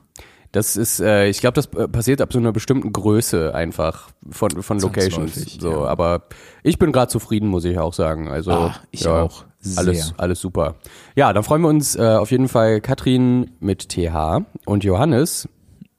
[0.54, 4.62] Das ist, äh, ich glaube, das äh, passiert ab so einer bestimmten Größe einfach von,
[4.62, 5.56] von Locations.
[5.58, 5.84] So, ja.
[5.86, 6.28] aber
[6.62, 8.28] ich bin gerade zufrieden, muss ich auch sagen.
[8.28, 9.44] Also ah, ich ja, auch.
[9.58, 9.78] Sehr.
[9.78, 10.76] Alles, alles super.
[11.16, 15.48] Ja, dann freuen wir uns äh, auf jeden Fall Katrin mit TH und Johannes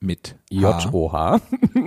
[0.00, 1.40] mit J-O-H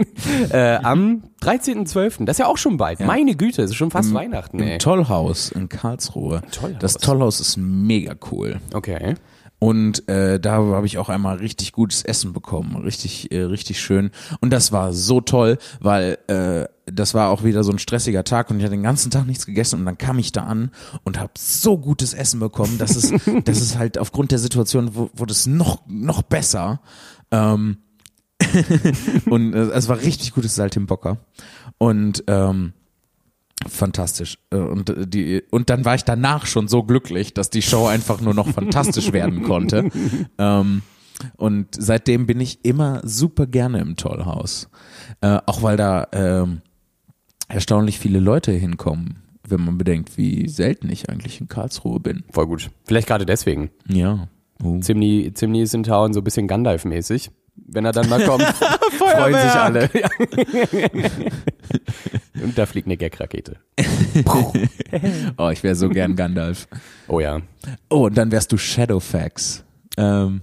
[0.52, 2.26] äh, am 13.12.
[2.26, 3.00] Das ist ja auch schon bald.
[3.00, 3.08] Ja.
[3.08, 4.60] Meine Güte, es ist schon fast Im, Weihnachten.
[4.60, 4.74] Ey.
[4.74, 6.42] Im Tollhaus in Karlsruhe.
[6.52, 6.80] Tollhaus.
[6.80, 8.60] Das Tollhaus ist mega cool.
[8.74, 9.16] Okay.
[9.60, 14.12] Und äh, da habe ich auch einmal richtig gutes Essen bekommen, richtig, äh, richtig schön.
[14.40, 18.50] Und das war so toll, weil äh, das war auch wieder so ein stressiger Tag
[18.50, 20.72] und ich hatte den ganzen Tag nichts gegessen und dann kam ich da an
[21.04, 25.32] und habe so gutes Essen bekommen, dass es, das ist halt aufgrund der Situation wurde
[25.32, 26.80] es noch noch besser.
[27.32, 27.78] Ähm,
[29.30, 31.18] und äh, es war richtig gutes Saltimbocca
[31.78, 32.72] und ähm,
[33.68, 34.38] fantastisch.
[34.52, 37.88] Äh, und, äh, die, und dann war ich danach schon so glücklich, dass die Show
[37.88, 39.90] einfach nur noch fantastisch werden konnte.
[40.38, 40.84] Ähm,
[41.36, 44.70] und seitdem bin ich immer super gerne im Tollhaus.
[45.20, 46.46] Äh, auch weil da äh,
[47.50, 52.24] erstaunlich viele Leute hinkommen, wenn man bedenkt, wie selten ich eigentlich in Karlsruhe bin.
[52.32, 52.70] Voll gut.
[52.86, 53.70] Vielleicht gerade deswegen.
[53.90, 54.30] Ja.
[54.64, 54.80] Uh.
[54.80, 57.32] Zimni, Zimni ist in Town so ein bisschen Gandalf-mäßig
[57.68, 58.44] wenn er dann mal kommt.
[58.98, 59.90] freuen sich alle.
[62.42, 63.58] Und da fliegt eine Gag-Rakete.
[65.38, 66.68] oh, ich wäre so gern Gandalf.
[67.08, 67.42] Oh ja.
[67.90, 69.64] Oh, und dann wärst du Shadowfax.
[69.98, 70.42] Ähm,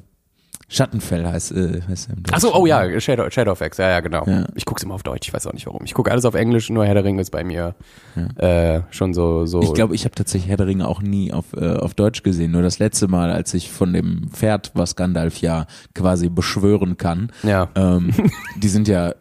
[0.68, 4.24] Schattenfell heißt, äh, heißt er im Achso, oh ja, Shadow, Shadowfax, ja, ja, genau.
[4.26, 4.46] Ja.
[4.56, 5.82] Ich guck's immer auf Deutsch, ich weiß auch nicht warum.
[5.84, 7.76] Ich gucke alles auf Englisch, nur Herr der Ringe ist bei mir
[8.16, 8.76] ja.
[8.76, 9.62] äh, schon so, so.
[9.62, 12.50] Ich glaube, ich habe tatsächlich Herr der Ringe auch nie auf, äh, auf Deutsch gesehen.
[12.50, 17.30] Nur das letzte Mal, als ich von dem Pferd, was Gandalf ja quasi beschwören kann,
[17.44, 17.68] ja.
[17.76, 18.12] ähm,
[18.56, 19.14] die sind ja,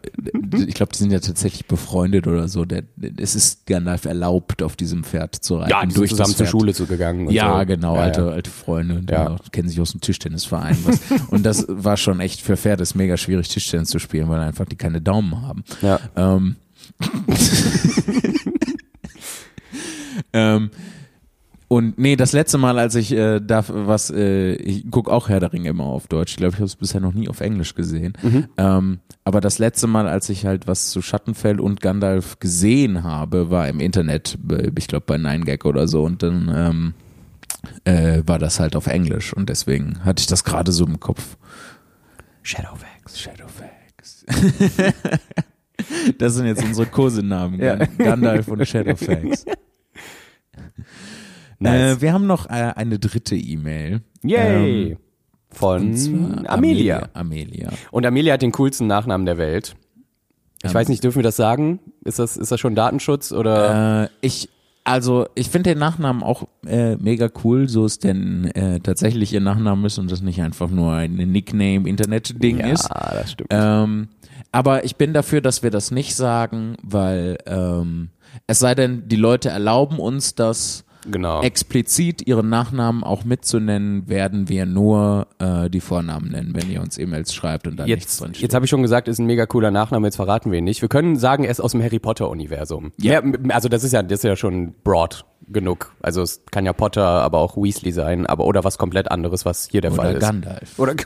[0.66, 2.64] ich glaube, die sind ja tatsächlich befreundet oder so.
[2.64, 2.82] Der,
[3.18, 5.70] es ist Gandalf erlaubt, auf diesem Pferd zu reiten.
[5.70, 7.30] Ja, die sind zusammen zur Schule zu gegangen.
[7.30, 7.66] ja, so.
[7.66, 9.04] genau, ja, alte, alte Freunde.
[9.08, 9.36] Ja.
[9.52, 10.76] kennen sich aus dem Tischtennisverein.
[10.84, 11.00] Was,
[11.36, 14.64] Und das war schon echt für Pferde ist mega schwierig, Tischtennis zu spielen, weil einfach
[14.64, 15.64] die keine Daumen haben.
[15.82, 16.00] Ja.
[16.16, 16.56] Ähm,
[20.32, 20.70] ähm,
[21.68, 25.40] und nee, das letzte Mal, als ich äh, da was, äh, ich guck auch Herr
[25.40, 26.32] der Ringe immer auf Deutsch.
[26.32, 28.14] Ich glaube, ich habe es bisher noch nie auf Englisch gesehen.
[28.22, 28.44] Mhm.
[28.56, 33.50] Ähm, aber das letzte Mal, als ich halt was zu Schattenfell und Gandalf gesehen habe,
[33.50, 34.38] war im Internet,
[34.78, 36.02] ich glaube bei 9gag oder so.
[36.02, 36.94] Und dann ähm,
[37.84, 41.36] äh, war das halt auf Englisch und deswegen hatte ich das gerade so im Kopf.
[42.42, 43.18] Shadowfax.
[43.18, 44.26] Shadowfax.
[46.18, 47.60] das sind jetzt unsere Kosenamen.
[47.60, 47.76] Ja.
[47.76, 49.44] Gandalf und Shadowfax.
[51.58, 51.96] Nice.
[51.96, 54.02] Äh, wir haben noch äh, eine dritte E-Mail.
[54.22, 54.90] Yay!
[54.90, 54.98] Ähm,
[55.50, 57.08] von Amelia.
[57.14, 57.70] Amelia.
[57.90, 59.74] Und Amelia hat den coolsten Nachnamen der Welt.
[60.62, 61.80] Ich um, weiß nicht, dürfen wir das sagen?
[62.04, 64.04] Ist das, ist das schon Datenschutz oder?
[64.04, 64.50] Äh, ich,
[64.86, 69.40] also ich finde den Nachnamen auch äh, mega cool, so ist denn äh, tatsächlich ihr
[69.40, 72.88] Nachname ist und das nicht einfach nur ein Nickname-Internet-Ding ja, ist.
[72.88, 73.48] Ja, das stimmt.
[73.52, 74.08] Ähm,
[74.52, 78.10] aber ich bin dafür, dass wir das nicht sagen, weil ähm,
[78.46, 81.42] es sei denn, die Leute erlauben uns das genau.
[81.42, 86.98] explizit ihren Nachnamen auch mitzunennen, werden wir nur äh, die Vornamen nennen, wenn ihr uns
[86.98, 88.42] E-Mails schreibt und da nichts drin steht.
[88.42, 90.82] Jetzt habe ich schon gesagt, ist ein mega cooler Nachname, jetzt verraten wir ihn nicht.
[90.82, 92.92] Wir können sagen, er ist aus dem Harry Potter Universum.
[92.98, 93.22] Ja.
[93.48, 95.94] also das ist ja, das ist ja schon broad genug.
[96.02, 99.68] Also es kann ja Potter, aber auch Weasley sein, aber oder was komplett anderes, was
[99.70, 100.20] hier der oder Fall ist.
[100.20, 100.78] Gandalf.
[100.78, 100.94] Oder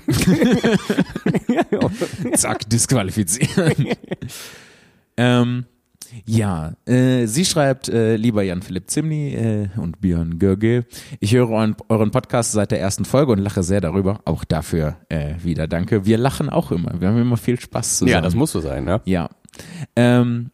[2.35, 3.89] Zack, disqualifizieren.
[5.17, 5.67] ähm,
[6.27, 10.87] ja, äh, sie schreibt, äh, lieber Jan-Philipp Zimni äh, und Björn Görge,
[11.21, 14.21] ich höre euren, euren, Podcast seit der ersten Folge und lache sehr darüber.
[14.25, 16.07] Auch dafür äh, wieder danke.
[16.07, 17.01] Wir lachen auch immer.
[17.01, 18.13] Wir haben immer viel Spaß zusammen.
[18.13, 19.01] Ja, das muss so sein, ne?
[19.05, 19.29] Ja.
[19.97, 20.51] Ähm,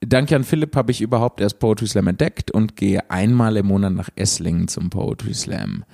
[0.00, 3.92] dank Jan Philipp habe ich überhaupt erst Poetry Slam entdeckt und gehe einmal im Monat
[3.92, 5.84] nach Esslingen zum Poetry Slam.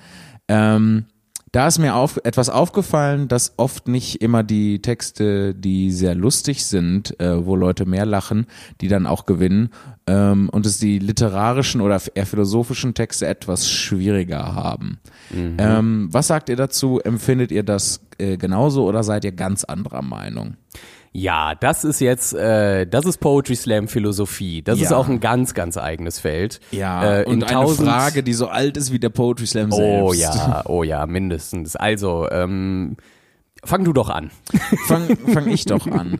[0.47, 1.05] Ähm,
[1.51, 6.65] da ist mir auf, etwas aufgefallen, dass oft nicht immer die Texte, die sehr lustig
[6.65, 8.47] sind, äh, wo Leute mehr lachen,
[8.79, 9.69] die dann auch gewinnen,
[10.07, 14.99] ähm, und es die literarischen oder eher philosophischen Texte etwas schwieriger haben.
[15.29, 15.57] Mhm.
[15.57, 16.99] Ähm, was sagt ihr dazu?
[16.99, 20.55] Empfindet ihr das äh, genauso oder seid ihr ganz anderer Meinung?
[21.13, 24.61] Ja, das ist jetzt, äh, das ist Poetry Slam Philosophie.
[24.61, 24.85] Das ja.
[24.85, 26.61] ist auch ein ganz, ganz eigenes Feld.
[26.71, 30.01] Ja, äh, und eine Frage, die so alt ist wie der Poetry Slam selbst.
[30.01, 31.75] Oh ja, oh ja, mindestens.
[31.75, 32.95] Also, ähm,
[33.63, 34.31] Fang du doch an.
[34.87, 36.19] Fang, fang ich doch an.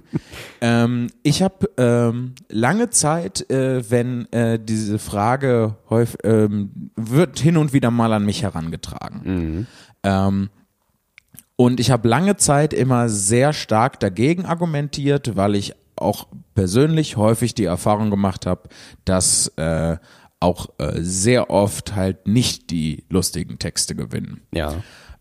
[0.62, 7.58] ähm, ich habe ähm, lange Zeit, äh, wenn äh, diese Frage häufig, ähm, wird hin
[7.58, 9.22] und wieder mal an mich herangetragen.
[9.24, 9.68] Mhm.
[10.04, 10.50] Ähm,
[11.62, 17.54] und ich habe lange Zeit immer sehr stark dagegen argumentiert, weil ich auch persönlich häufig
[17.54, 18.64] die Erfahrung gemacht habe,
[19.06, 19.98] dass äh,
[20.40, 24.42] auch äh, sehr oft halt nicht die lustigen Texte gewinnen.
[24.52, 24.74] Ja.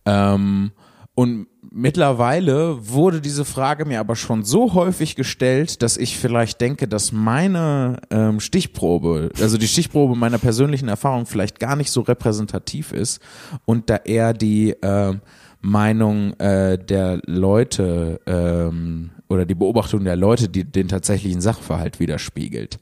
[0.06, 0.72] Ähm,
[1.14, 6.88] und mittlerweile wurde diese Frage mir aber schon so häufig gestellt, dass ich vielleicht denke,
[6.88, 12.92] dass meine ähm, Stichprobe, also die Stichprobe meiner persönlichen Erfahrung vielleicht gar nicht so repräsentativ
[12.92, 13.20] ist
[13.66, 15.16] und da eher die äh,
[15.60, 22.78] Meinung äh, der Leute ähm, oder die Beobachtung der Leute, die den tatsächlichen Sachverhalt widerspiegelt.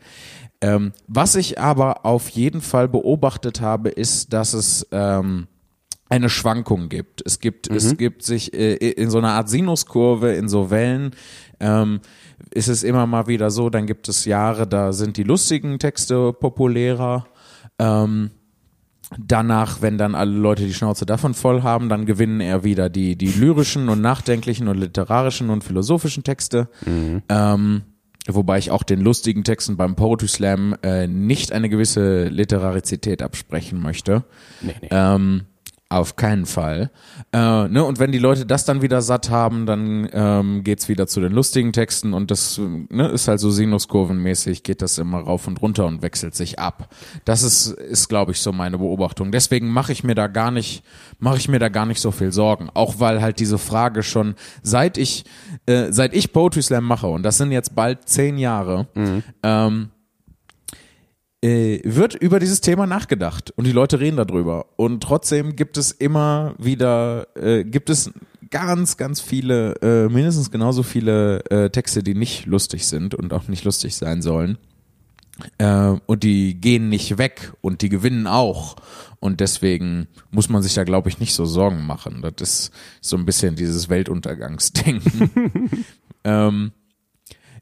[0.60, 5.46] Ähm, was ich aber auf jeden Fall beobachtet habe, ist, dass es ähm,
[6.08, 7.22] eine Schwankung gibt.
[7.24, 7.76] Es gibt, mhm.
[7.76, 11.12] es gibt sich äh, in so einer Art Sinuskurve, in so Wellen,
[11.60, 12.00] ähm,
[12.52, 16.32] ist es immer mal wieder so, dann gibt es Jahre, da sind die lustigen Texte
[16.32, 17.26] populärer.
[17.78, 18.30] Ähm,
[19.16, 23.16] danach, wenn dann alle Leute die Schnauze davon voll haben, dann gewinnen eher wieder die,
[23.16, 26.68] die lyrischen und nachdenklichen und literarischen und philosophischen Texte.
[26.84, 27.22] Mhm.
[27.28, 27.82] Ähm,
[28.26, 33.80] wobei ich auch den lustigen Texten beim Poetry Slam äh, nicht eine gewisse Literarizität absprechen
[33.80, 34.24] möchte.
[34.60, 34.88] Nee, nee.
[34.90, 35.42] Ähm,
[35.90, 36.90] auf keinen Fall.
[37.32, 37.82] Äh, ne?
[37.82, 41.32] Und wenn die Leute das dann wieder satt haben, dann ähm, geht's wieder zu den
[41.32, 45.86] lustigen Texten und das ne, ist halt so sinuskurvenmäßig, geht das immer rauf und runter
[45.86, 46.94] und wechselt sich ab.
[47.24, 49.32] Das ist, ist glaube ich, so meine Beobachtung.
[49.32, 50.82] Deswegen mache ich mir da gar nicht,
[51.20, 52.68] mache ich mir da gar nicht so viel Sorgen.
[52.74, 55.24] Auch weil halt diese Frage schon, seit ich,
[55.64, 59.22] äh, seit ich Poetry Slam mache, und das sind jetzt bald zehn Jahre, mhm.
[59.42, 59.90] ähm,
[61.42, 64.66] äh, wird über dieses Thema nachgedacht und die Leute reden darüber.
[64.76, 68.10] Und trotzdem gibt es immer wieder, äh, gibt es
[68.50, 73.48] ganz, ganz viele, äh, mindestens genauso viele äh, Texte, die nicht lustig sind und auch
[73.48, 74.58] nicht lustig sein sollen.
[75.58, 78.76] Äh, und die gehen nicht weg und die gewinnen auch.
[79.20, 82.22] Und deswegen muss man sich da, glaube ich, nicht so Sorgen machen.
[82.36, 85.30] Das ist so ein bisschen dieses Weltuntergangsdenken.
[86.24, 86.72] ähm,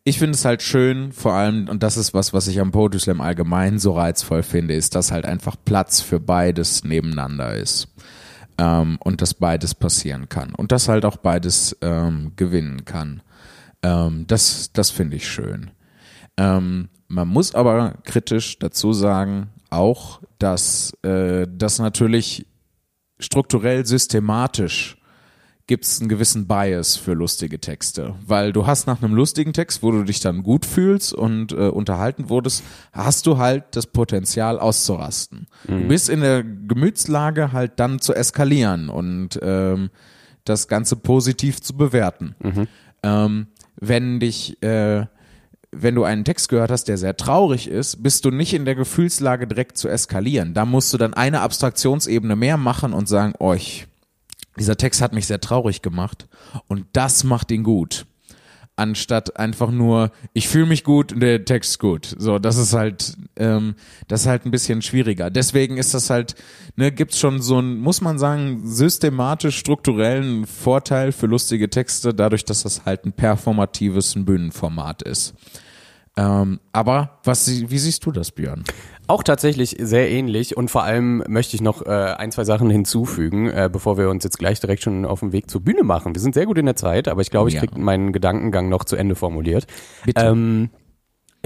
[0.09, 3.01] ich finde es halt schön, vor allem, und das ist was, was ich am Poetry
[3.01, 7.89] Slam allgemein so reizvoll finde, ist, dass halt einfach Platz für beides nebeneinander ist.
[8.57, 10.55] Ähm, und dass beides passieren kann.
[10.55, 13.21] Und dass halt auch beides ähm, gewinnen kann.
[13.83, 15.73] Ähm, das das finde ich schön.
[16.37, 22.47] Ähm, man muss aber kritisch dazu sagen, auch, dass äh, das natürlich
[23.19, 24.96] strukturell systematisch
[25.67, 28.15] gibt es einen gewissen Bias für lustige Texte.
[28.25, 31.69] Weil du hast nach einem lustigen Text, wo du dich dann gut fühlst und äh,
[31.69, 35.49] unterhalten wurdest, hast du halt das Potenzial auszurasten.
[35.67, 35.83] Mhm.
[35.83, 39.91] Du bist in der Gemütslage halt dann zu eskalieren und ähm,
[40.45, 42.37] das Ganze positiv zu bewerten.
[42.39, 42.69] Mhm.
[43.03, 45.07] Ähm, wenn dich äh,
[45.73, 48.77] wenn du einen Text gehört hast, der sehr traurig ist, bist du nicht in der
[48.77, 50.55] Gefühlslage direkt zu eskalieren.
[50.55, 53.87] Da musst du dann eine Abstraktionsebene mehr machen und sagen, oh, ich
[54.59, 56.27] dieser Text hat mich sehr traurig gemacht
[56.69, 58.07] und das macht ihn gut.
[58.79, 62.15] Anstatt einfach nur, ich fühle mich gut und der Text ist gut.
[62.19, 63.75] So, das ist halt, ähm,
[64.07, 65.31] das ist halt ein bisschen schwieriger.
[65.31, 66.35] Deswegen ist das halt,
[66.77, 72.45] ne, gibt's schon so ein, muss man sagen, systematisch strukturellen Vorteil für lustige Texte, dadurch,
[72.45, 75.33] dass das halt ein performatives Bühnenformat ist.
[76.19, 78.65] Ähm, aber was, wie siehst du das, Björn?
[79.07, 83.51] Auch tatsächlich sehr ähnlich und vor allem möchte ich noch äh, ein, zwei Sachen hinzufügen,
[83.51, 86.15] äh, bevor wir uns jetzt gleich direkt schon auf den Weg zur Bühne machen.
[86.15, 87.61] Wir sind sehr gut in der Zeit, aber ich glaube, ich ja.
[87.61, 89.67] kriege meinen Gedankengang noch zu Ende formuliert.
[90.05, 90.25] Bitte.
[90.25, 90.71] Ähm,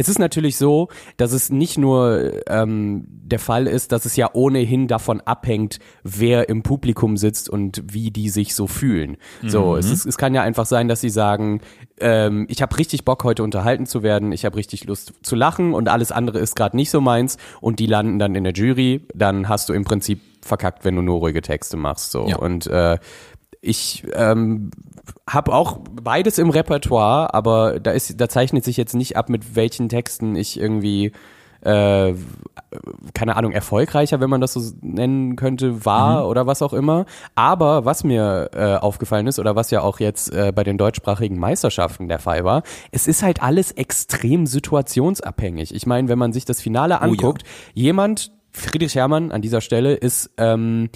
[0.00, 4.30] es ist natürlich so, dass es nicht nur ähm, der Fall ist, dass es ja
[4.32, 9.18] ohnehin davon abhängt, wer im Publikum sitzt und wie die sich so fühlen.
[9.42, 9.48] Mhm.
[9.50, 11.60] So, es, ist, es kann ja einfach sein, dass sie sagen,
[12.00, 15.74] ähm, ich habe richtig Bock heute unterhalten zu werden, ich habe richtig Lust zu lachen
[15.74, 19.06] und alles andere ist gerade nicht so meins und die landen dann in der Jury,
[19.14, 22.12] dann hast du im Prinzip verkackt, wenn du nur ruhige Texte machst.
[22.12, 22.36] So ja.
[22.36, 22.98] und äh,
[23.60, 24.70] ich ähm,
[25.28, 29.54] habe auch beides im Repertoire, aber da ist, da zeichnet sich jetzt nicht ab, mit
[29.54, 31.12] welchen Texten ich irgendwie
[31.62, 32.14] äh,
[33.14, 36.28] keine Ahnung, erfolgreicher, wenn man das so nennen könnte, war mhm.
[36.28, 37.04] oder was auch immer.
[37.34, 41.38] Aber was mir äh, aufgefallen ist oder was ja auch jetzt äh, bei den deutschsprachigen
[41.38, 45.74] Meisterschaften der Fall war, es ist halt alles extrem situationsabhängig.
[45.74, 47.82] Ich meine, wenn man sich das Finale anguckt, oh ja.
[47.84, 50.88] jemand, Friedrich Herrmann an dieser Stelle ist ähm,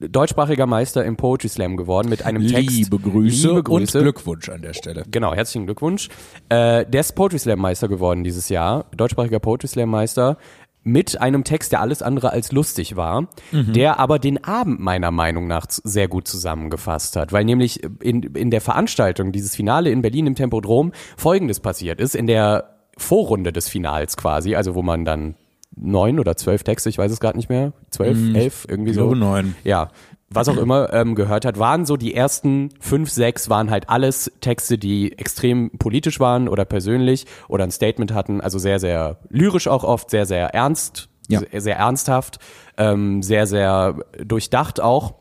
[0.00, 2.76] deutschsprachiger Meister im Poetry Slam geworden mit einem Text.
[2.76, 5.04] Liebe Grüße, Liebe Grüße und Glückwunsch an der Stelle.
[5.10, 6.08] Genau, herzlichen Glückwunsch.
[6.48, 10.38] Äh, der ist Poetry Slam Meister geworden dieses Jahr, deutschsprachiger Poetry Slam Meister.
[10.82, 13.74] mit einem Text, der alles andere als lustig war, mhm.
[13.74, 18.50] der aber den Abend meiner Meinung nach sehr gut zusammengefasst hat, weil nämlich in, in
[18.50, 23.68] der Veranstaltung, dieses Finale in Berlin im Tempodrom, folgendes passiert ist, in der Vorrunde des
[23.68, 25.34] Finals quasi, also wo man dann
[25.80, 29.14] neun oder zwölf Texte, ich weiß es gerade nicht mehr, zwölf, mm, elf, irgendwie so.
[29.14, 29.54] neun.
[29.64, 29.88] Ja,
[30.32, 34.30] was auch immer ähm, gehört hat, waren so die ersten fünf, sechs waren halt alles
[34.40, 39.66] Texte, die extrem politisch waren oder persönlich oder ein Statement hatten, also sehr, sehr lyrisch
[39.66, 41.40] auch oft, sehr, sehr ernst, ja.
[41.40, 42.38] sehr, sehr ernsthaft,
[42.76, 45.14] ähm, sehr, sehr durchdacht auch.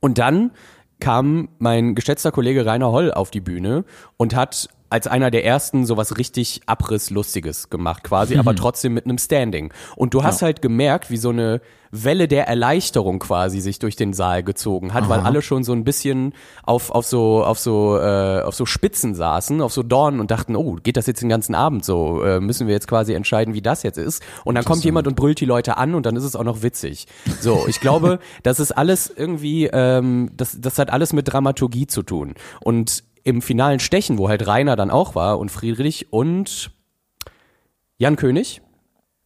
[0.00, 0.52] Und dann
[1.00, 3.84] kam mein geschätzter Kollege Rainer Holl auf die Bühne
[4.16, 8.40] und hat als einer der ersten sowas richtig Abrisslustiges gemacht quasi, mhm.
[8.40, 9.72] aber trotzdem mit einem Standing.
[9.96, 10.46] Und du hast ja.
[10.46, 11.60] halt gemerkt, wie so eine
[11.92, 15.10] Welle der Erleichterung quasi sich durch den Saal gezogen hat, Aha.
[15.10, 19.14] weil alle schon so ein bisschen auf, auf so auf so äh, auf so Spitzen
[19.14, 22.22] saßen, auf so Dornen und dachten, oh, geht das jetzt den ganzen Abend so?
[22.22, 24.22] Äh, müssen wir jetzt quasi entscheiden, wie das jetzt ist?
[24.44, 26.62] Und dann kommt jemand und brüllt die Leute an und dann ist es auch noch
[26.62, 27.06] witzig.
[27.40, 32.02] So, ich glaube, das ist alles irgendwie, ähm, das das hat alles mit Dramaturgie zu
[32.02, 36.70] tun und im finalen Stechen, wo halt Rainer dann auch war und Friedrich und
[37.98, 38.62] Jan König,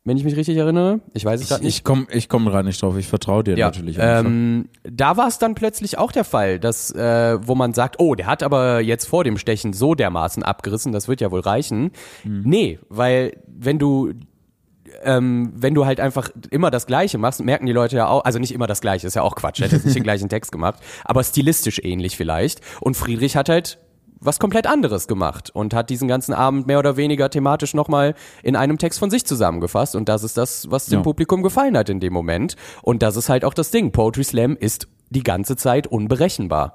[0.05, 1.01] wenn ich mich richtig erinnere.
[1.15, 1.79] Ich weiß es gerade nicht.
[1.79, 2.97] Ich komme ich komm gerade nicht drauf.
[2.99, 3.97] Ich vertraue dir ja, natürlich.
[3.99, 8.15] Ähm, da war es dann plötzlich auch der Fall, dass äh, wo man sagt, oh,
[8.15, 11.93] der hat aber jetzt vor dem Stechen so dermaßen abgerissen, das wird ja wohl reichen.
[12.23, 12.43] Hm.
[12.45, 14.13] Nee, weil wenn du
[15.03, 18.39] ähm, wenn du halt einfach immer das Gleiche machst, merken die Leute ja auch, also
[18.39, 20.81] nicht immer das Gleiche, ist ja auch Quatsch, hätte jetzt nicht den gleichen Text gemacht,
[21.05, 22.61] aber stilistisch ähnlich vielleicht.
[22.81, 23.79] Und Friedrich hat halt
[24.21, 28.57] was komplett anderes gemacht und hat diesen ganzen Abend mehr oder weniger thematisch nochmal in
[28.57, 29.95] einem Text von sich zusammengefasst.
[29.97, 31.03] Und das ist das, was dem ja.
[31.03, 32.57] Publikum gefallen hat in dem Moment.
[32.83, 33.93] Und das ist halt auch das Ding.
[33.93, 36.75] Poetry Slam ist die ganze Zeit unberechenbar.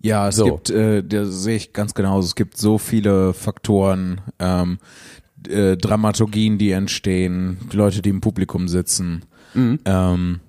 [0.00, 0.44] Ja, es so.
[0.44, 4.78] gibt, äh, da sehe ich ganz genauso, es gibt so viele Faktoren, ähm,
[5.48, 9.24] äh, Dramaturgien, die entstehen, die Leute, die im Publikum sitzen.
[9.54, 9.78] Mhm.
[9.84, 10.40] Ähm,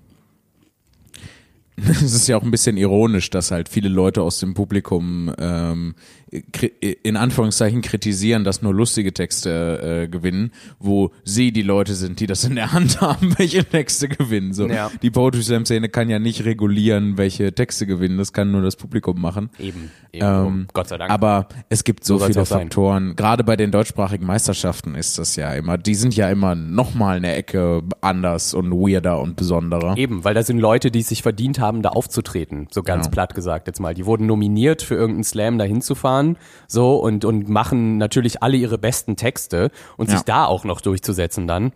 [1.87, 5.93] es ist ja auch ein bisschen ironisch, dass halt viele Leute aus dem Publikum ähm,
[6.29, 12.27] in Anführungszeichen kritisieren, dass nur lustige Texte äh, gewinnen, wo sie die Leute sind, die
[12.27, 14.53] das in der Hand haben, welche Texte gewinnen.
[14.53, 14.91] So, ja.
[15.01, 18.17] die Poetry Slam Szene kann ja nicht regulieren, welche Texte gewinnen.
[18.17, 19.49] Das kann nur das Publikum machen.
[19.57, 21.11] Eben, eben ähm, Gott sei Dank.
[21.11, 23.15] Aber es gibt so, so viele Faktoren.
[23.15, 25.77] Gerade bei den deutschsprachigen Meisterschaften ist das ja immer.
[25.77, 29.97] Die sind ja immer noch mal eine Ecke anders und weirder und besonderer.
[29.97, 32.67] Eben, weil da sind Leute, die es sich verdient haben, da aufzutreten.
[32.71, 33.11] So ganz ja.
[33.11, 33.93] platt gesagt jetzt mal.
[33.93, 38.58] Die wurden nominiert für irgendeinen Slam dahin zu fahren so und und machen natürlich alle
[38.58, 40.15] ihre besten Texte und ja.
[40.15, 41.71] sich da auch noch durchzusetzen dann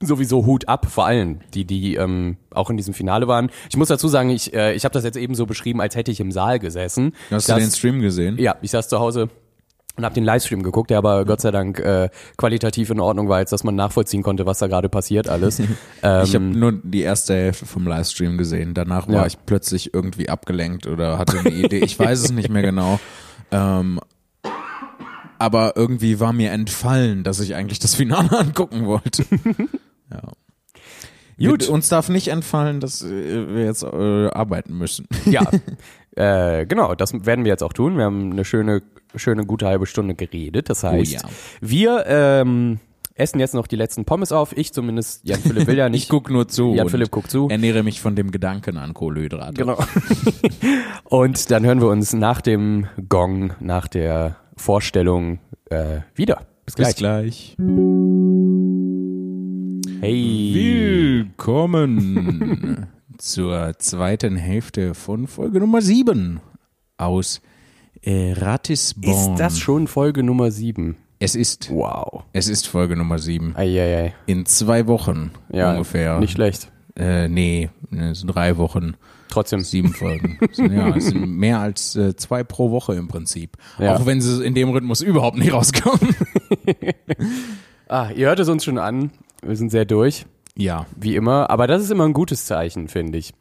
[0.00, 3.50] sowieso Hut ab, vor allem die, die ähm, auch in diesem Finale waren.
[3.70, 6.10] Ich muss dazu sagen, ich, äh, ich habe das jetzt eben so beschrieben, als hätte
[6.10, 7.14] ich im Saal gesessen.
[7.30, 8.36] Hast das, du den Stream gesehen?
[8.36, 9.30] Ja, ich saß zu Hause
[9.96, 13.38] und habe den Livestream geguckt, der aber Gott sei Dank äh, qualitativ in Ordnung war,
[13.38, 15.58] als dass man nachvollziehen konnte, was da gerade passiert alles.
[16.02, 18.74] ähm, ich habe nur die erste Hälfte vom Livestream gesehen.
[18.74, 19.26] Danach war ja.
[19.26, 21.78] ich plötzlich irgendwie abgelenkt oder hatte eine Idee.
[21.78, 23.00] Ich weiß es nicht mehr genau.
[23.50, 24.00] Ähm,
[25.38, 29.24] aber irgendwie war mir entfallen, dass ich eigentlich das Finale angucken wollte.
[30.10, 30.22] ja.
[31.38, 31.68] Gut.
[31.68, 35.06] Uns darf nicht entfallen, dass wir jetzt äh, arbeiten müssen.
[35.26, 35.42] ja,
[36.16, 37.98] äh, genau, das werden wir jetzt auch tun.
[37.98, 38.82] Wir haben eine schöne,
[39.14, 40.70] schöne gute halbe Stunde geredet.
[40.70, 41.34] Das heißt, oh ja.
[41.60, 42.80] wir ähm,
[43.16, 44.56] essen jetzt noch die letzten Pommes auf.
[44.56, 46.04] Ich zumindest, Jan Philipp will ja nicht.
[46.04, 46.74] ich guck nur zu.
[46.74, 47.48] Jan Philipp guckt zu.
[47.48, 49.54] Ernähre mich von dem Gedanken an Kohlenhydrate.
[49.54, 49.78] Genau.
[51.04, 56.46] und dann hören wir uns nach dem Gong, nach der Vorstellung äh, wieder.
[56.64, 56.88] Bis gleich.
[56.88, 57.56] Bis gleich.
[60.00, 60.52] Hey.
[61.24, 62.86] Willkommen
[63.18, 66.40] zur zweiten Hälfte von Folge Nummer 7
[66.98, 67.40] aus
[68.02, 69.10] äh, Ratisbon.
[69.10, 70.96] Ist das schon Folge Nummer 7?
[71.18, 71.70] Es ist.
[71.70, 72.24] Wow.
[72.32, 73.56] Es ist Folge Nummer 7.
[73.56, 74.14] Eieiei.
[74.26, 76.20] In zwei Wochen ja, ungefähr.
[76.20, 76.70] Nicht schlecht.
[76.94, 78.96] Äh, nee, es sind drei Wochen.
[79.28, 79.60] Trotzdem.
[79.60, 80.38] Sieben Folgen.
[80.56, 83.56] ja, es sind mehr als äh, zwei pro Woche im Prinzip.
[83.78, 83.96] Ja.
[83.96, 86.14] Auch wenn sie in dem Rhythmus überhaupt nicht rauskommen.
[87.88, 89.10] ah, ihr hört es uns schon an.
[89.42, 90.26] Wir sind sehr durch.
[90.56, 90.86] Ja.
[90.96, 91.50] Wie immer.
[91.50, 93.32] Aber das ist immer ein gutes Zeichen, finde ich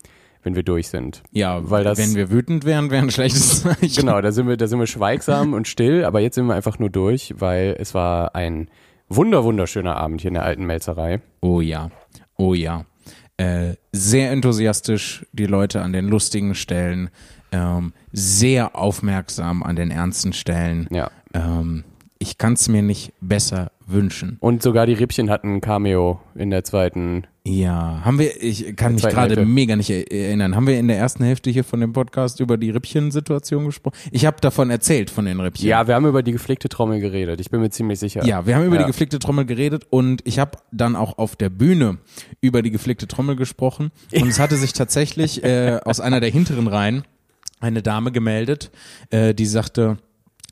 [0.46, 1.24] wenn wir durch sind.
[1.32, 1.98] Ja, weil das.
[1.98, 4.06] Wenn wir wütend wären, wäre ein schlechtes Zeichen.
[4.06, 6.80] Genau, da sind wir, da sind wir schweigsam und still, aber jetzt sind wir einfach
[6.80, 8.70] nur durch, weil es war ein
[9.10, 11.22] wunder wunderschöner Abend hier in der alten Melzerei.
[11.42, 11.90] Oh ja,
[12.38, 12.86] oh ja.
[13.38, 17.10] Äh, sehr enthusiastisch die Leute an den lustigen Stellen,
[17.52, 20.88] ähm, sehr aufmerksam an den ernsten Stellen.
[20.92, 21.12] Ja.
[21.34, 21.84] Ähm,
[22.18, 24.38] ich kann es mir nicht besser wünschen.
[24.40, 28.96] Und sogar die Rippchen hatten ein Cameo in der zweiten Ja, haben wir, ich kann
[28.96, 30.56] mich gerade mega nicht erinnern.
[30.56, 33.96] Haben wir in der ersten Hälfte hier von dem Podcast über die Rippchen-Situation gesprochen?
[34.10, 35.68] Ich habe davon erzählt, von den Rippchen.
[35.68, 37.40] Ja, wir haben über die geflickte Trommel geredet.
[37.40, 38.26] Ich bin mir ziemlich sicher.
[38.26, 38.82] Ja, wir haben über ja.
[38.82, 42.00] die geflickte Trommel geredet und ich habe dann auch auf der Bühne
[42.42, 43.92] über die geflickte Trommel gesprochen.
[44.12, 47.04] Und es hatte sich tatsächlich äh, aus einer der hinteren Reihen
[47.60, 48.72] eine Dame gemeldet,
[49.12, 49.98] äh, die sagte,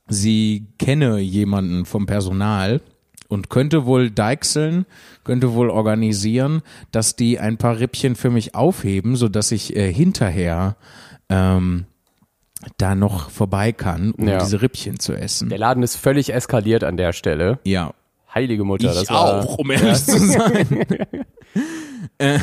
[0.07, 2.81] sie kenne jemanden vom Personal,
[3.33, 4.85] und könnte wohl deichseln,
[5.23, 6.61] könnte wohl organisieren,
[6.91, 10.75] dass die ein paar Rippchen für mich aufheben, so dass ich äh, hinterher
[11.29, 11.85] ähm,
[12.77, 14.39] da noch vorbei kann, um ja.
[14.39, 15.49] diese Rippchen zu essen.
[15.49, 17.59] Der Laden ist völlig eskaliert an der Stelle.
[17.65, 17.93] Ja.
[18.33, 19.95] Heilige Mutter, ich das war, auch, um ehrlich ja.
[19.95, 20.85] zu sein.
[22.17, 22.39] äh,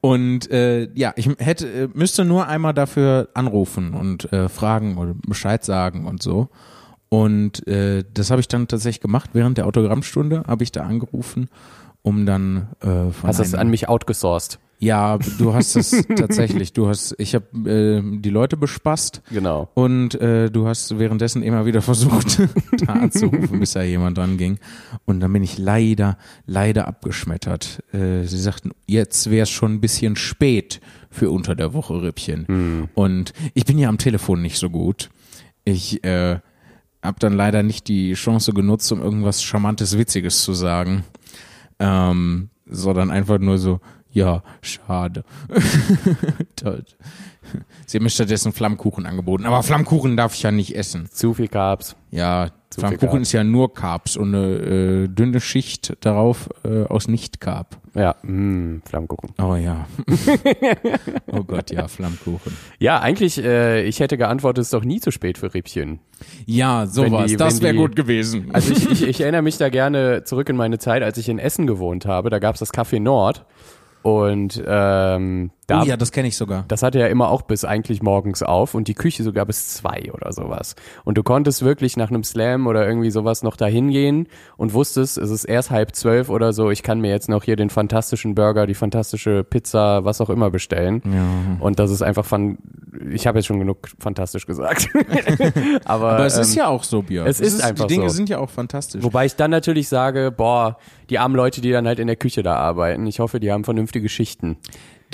[0.00, 5.14] und äh, ja, ich hätte äh, müsste nur einmal dafür anrufen und äh, fragen oder
[5.26, 6.48] Bescheid sagen und so.
[7.14, 9.30] Und äh, das habe ich dann tatsächlich gemacht.
[9.34, 11.48] Während der Autogrammstunde habe ich da angerufen,
[12.02, 14.58] um dann äh, von Hast du es an mich outgesourced?
[14.80, 16.72] Ja, du hast es tatsächlich.
[16.72, 19.22] Du hast, ich habe äh, die Leute bespaßt.
[19.30, 19.70] Genau.
[19.74, 22.40] Und äh, du hast währenddessen immer wieder versucht,
[22.84, 24.58] da anzurufen, bis da jemand dran ging.
[25.04, 27.80] Und dann bin ich leider, leider abgeschmettert.
[27.92, 32.44] Äh, sie sagten, jetzt wäre es schon ein bisschen spät für unter der Woche Rippchen.
[32.48, 32.88] Mhm.
[32.94, 35.10] Und ich bin ja am Telefon nicht so gut.
[35.64, 36.40] Ich äh,
[37.04, 41.04] habe dann leider nicht die Chance genutzt, um irgendwas Charmantes, Witziges zu sagen,
[41.78, 43.80] ähm, sondern einfach nur so,
[44.10, 45.24] ja, schade.
[47.86, 51.08] Sie haben mir stattdessen Flammkuchen angeboten, aber Flammkuchen darf ich ja nicht essen.
[51.10, 51.94] Zu viel Carbs.
[52.10, 57.78] Ja, Flammkuchen ist ja nur Carbs und eine äh, dünne Schicht darauf äh, aus Nicht-Carb.
[57.94, 59.30] Ja, mm, Flammkuchen.
[59.40, 59.86] Oh ja.
[61.32, 62.56] oh Gott, ja, Flammkuchen.
[62.78, 66.00] Ja, eigentlich, äh, ich hätte geantwortet, es ist doch nie zu spät für Rippchen.
[66.46, 68.50] Ja, sowas, die, das wäre gut gewesen.
[68.52, 71.38] Also ich, ich, ich erinnere mich da gerne zurück in meine Zeit, als ich in
[71.38, 72.30] Essen gewohnt habe.
[72.30, 73.44] Da gab es das Café Nord.
[74.02, 76.64] Und ähm, da, oh ja, das kenne ich sogar.
[76.68, 80.10] Das hatte ja immer auch bis eigentlich morgens auf und die Küche sogar bis zwei
[80.12, 80.76] oder sowas.
[81.04, 85.16] Und du konntest wirklich nach einem Slam oder irgendwie sowas noch dahin gehen und wusstest,
[85.16, 88.34] es ist erst halb zwölf oder so, ich kann mir jetzt noch hier den fantastischen
[88.34, 91.02] Burger, die fantastische Pizza, was auch immer bestellen.
[91.04, 91.56] Ja.
[91.60, 92.58] Und das ist einfach von,
[93.10, 94.88] ich habe jetzt schon genug fantastisch gesagt.
[95.84, 97.26] Aber, Aber es ähm, ist ja auch so, Björn.
[97.26, 98.16] Es, es ist, einfach Die Dinge so.
[98.16, 99.02] sind ja auch fantastisch.
[99.02, 100.78] Wobei ich dann natürlich sage, boah,
[101.10, 103.64] die armen Leute, die dann halt in der Küche da arbeiten, ich hoffe, die haben
[103.64, 104.58] vernünftige Schichten.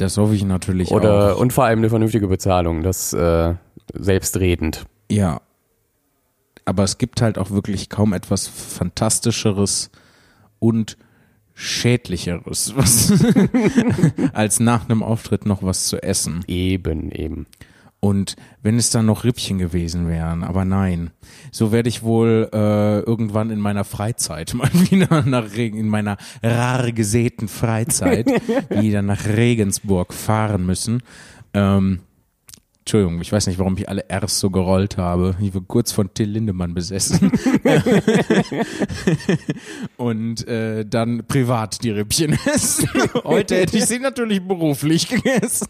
[0.01, 1.40] Das hoffe ich natürlich Oder, auch.
[1.40, 3.55] Und vor allem eine vernünftige Bezahlung, das äh,
[3.92, 4.86] selbstredend.
[5.11, 5.40] Ja.
[6.64, 9.90] Aber es gibt halt auch wirklich kaum etwas Fantastischeres
[10.59, 10.96] und
[11.55, 12.72] Schädlicheres,
[14.32, 16.42] als nach einem Auftritt noch was zu essen.
[16.46, 17.46] Eben, eben.
[18.01, 21.11] Und wenn es dann noch Rippchen gewesen wären, aber nein.
[21.53, 26.16] So werde ich wohl äh, irgendwann in meiner Freizeit mal wieder nach Regen, in meiner
[26.42, 28.26] rar gesäten Freizeit
[28.70, 31.03] wieder nach Regensburg fahren müssen.
[31.53, 32.01] Ähm,
[32.80, 35.36] Entschuldigung, ich weiß nicht, warum ich alle R's so gerollt habe.
[35.40, 37.30] Ich war kurz von Till Lindemann besessen.
[39.98, 42.88] und äh, dann privat die Rippchen essen.
[43.22, 45.68] Heute hätte ich sie natürlich beruflich gegessen.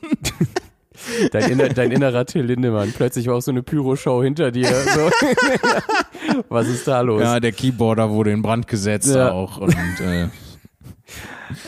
[1.32, 2.92] Dein, inner, dein innerer Till Lindemann.
[2.92, 4.68] Plötzlich war auch so eine Pyroshow hinter dir.
[4.68, 5.10] So.
[6.48, 7.22] Was ist da los?
[7.22, 9.32] Ja, der Keyboarder wurde in Brand gesetzt ja.
[9.32, 9.58] auch.
[9.58, 10.28] Und, äh,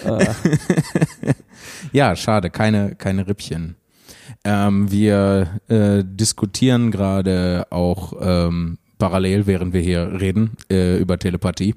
[0.04, 0.18] ah.
[1.92, 3.76] ja, schade, keine, keine Rippchen.
[4.44, 11.74] Ähm, wir äh, diskutieren gerade auch ähm, parallel, während wir hier reden, äh, über Telepathie,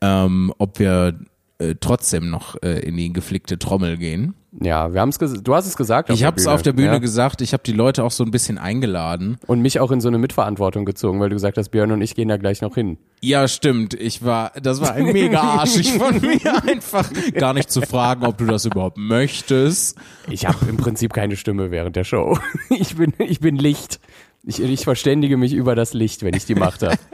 [0.00, 1.18] ähm, ob wir
[1.58, 4.34] äh, trotzdem noch äh, in die geflickte Trommel gehen.
[4.60, 6.10] Ja, wir haben es du hast es gesagt.
[6.10, 6.98] Ich habe es auf der Bühne ja.
[6.98, 9.38] gesagt, ich habe die Leute auch so ein bisschen eingeladen.
[9.46, 12.14] Und mich auch in so eine Mitverantwortung gezogen, weil du gesagt hast, Björn und ich
[12.14, 12.98] gehen da gleich noch hin.
[13.20, 13.94] Ja, stimmt.
[13.94, 18.38] Ich war, das war ein mega arschig von mir, einfach gar nicht zu fragen, ob
[18.38, 19.98] du das überhaupt möchtest.
[20.30, 22.38] Ich habe im Prinzip keine Stimme während der Show.
[22.70, 24.00] Ich bin, ich bin Licht.
[24.46, 26.96] Ich, ich verständige mich über das Licht, wenn ich die Macht habe.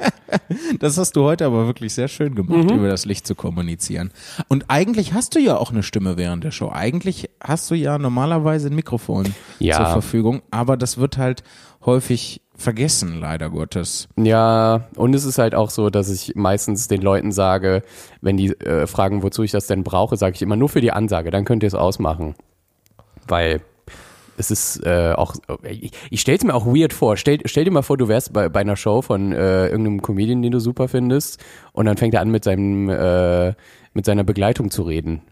[0.78, 2.78] Das hast du heute aber wirklich sehr schön gemacht, mhm.
[2.78, 4.12] über das Licht zu kommunizieren.
[4.46, 6.70] Und eigentlich hast du ja auch eine Stimme während der Show.
[6.72, 9.76] Eigentlich hast du ja normalerweise ein Mikrofon ja.
[9.76, 11.42] zur Verfügung, aber das wird halt
[11.84, 14.08] häufig vergessen, leider Gottes.
[14.16, 17.82] Ja, und es ist halt auch so, dass ich meistens den Leuten sage,
[18.20, 20.92] wenn die äh, fragen, wozu ich das denn brauche, sage ich immer nur für die
[20.92, 22.34] Ansage, dann könnt ihr es ausmachen.
[23.26, 23.62] Weil
[24.40, 25.36] es ist äh, auch,
[25.68, 27.16] ich, ich stelle es mir auch weird vor.
[27.16, 30.42] Stell, stell dir mal vor, du wärst bei, bei einer Show von äh, irgendeinem Comedian,
[30.42, 33.54] den du super findest, und dann fängt er an mit seinem, äh,
[33.94, 35.22] mit seiner Begleitung zu reden.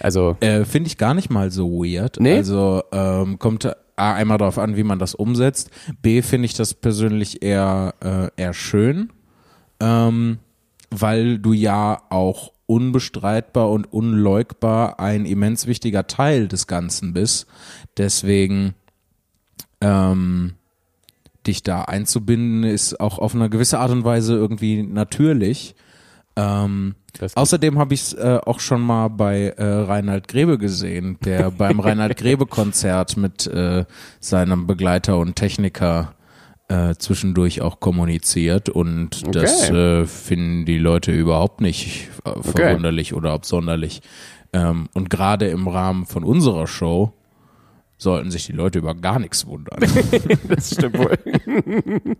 [0.00, 2.18] Also äh, finde ich gar nicht mal so weird.
[2.20, 2.36] Nee?
[2.36, 3.66] Also ähm, kommt
[3.96, 5.70] A, einmal darauf an, wie man das umsetzt.
[6.02, 9.10] B finde ich das persönlich eher äh, eher schön,
[9.80, 10.38] ähm,
[10.90, 17.46] weil du ja auch unbestreitbar und unleugbar ein immens wichtiger Teil des Ganzen bist.
[17.96, 18.74] Deswegen
[19.80, 20.54] ähm,
[21.46, 25.76] dich da einzubinden, ist auch auf eine gewisse Art und Weise irgendwie natürlich.
[26.34, 26.96] Ähm,
[27.34, 31.80] außerdem habe ich es äh, auch schon mal bei äh, Reinhard Grebe gesehen, der beim
[31.80, 33.86] Reinhard Grebe Konzert mit äh,
[34.20, 36.15] seinem Begleiter und Techniker
[36.68, 39.30] äh, zwischendurch auch kommuniziert und okay.
[39.32, 43.18] das äh, finden die Leute überhaupt nicht äh, verwunderlich okay.
[43.18, 44.02] oder absonderlich.
[44.52, 47.12] Ähm, und gerade im Rahmen von unserer Show
[47.98, 49.80] sollten sich die Leute über gar nichts wundern.
[50.48, 51.18] das stimmt wohl.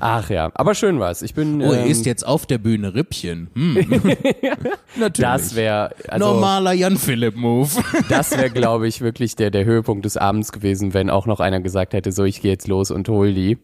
[0.00, 1.22] Ach ja, aber schön war's.
[1.22, 1.62] Ich bin.
[1.62, 3.48] Oh, er ähm, isst jetzt auf der Bühne Rippchen.
[3.54, 3.74] Hm.
[4.96, 5.12] Natürlich.
[5.16, 7.70] Das wäre also, normaler Jan Philipp Move.
[8.08, 11.60] das wäre, glaube ich, wirklich der der Höhepunkt des Abends gewesen, wenn auch noch einer
[11.60, 13.58] gesagt hätte, so ich gehe jetzt los und hol die.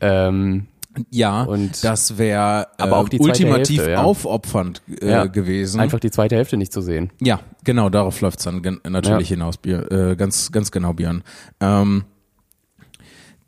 [0.00, 0.66] Ähm,
[1.10, 4.02] ja, und das wäre aber auch die ultimativ Hälfte, ja.
[4.02, 5.80] aufopfernd äh, ja, gewesen.
[5.80, 7.10] Einfach die zweite Hälfte nicht zu sehen.
[7.20, 9.36] Ja, genau, darauf läuft's dann natürlich ja.
[9.36, 11.22] hinaus, äh, ganz, ganz genau, Björn.
[11.60, 12.04] Ähm,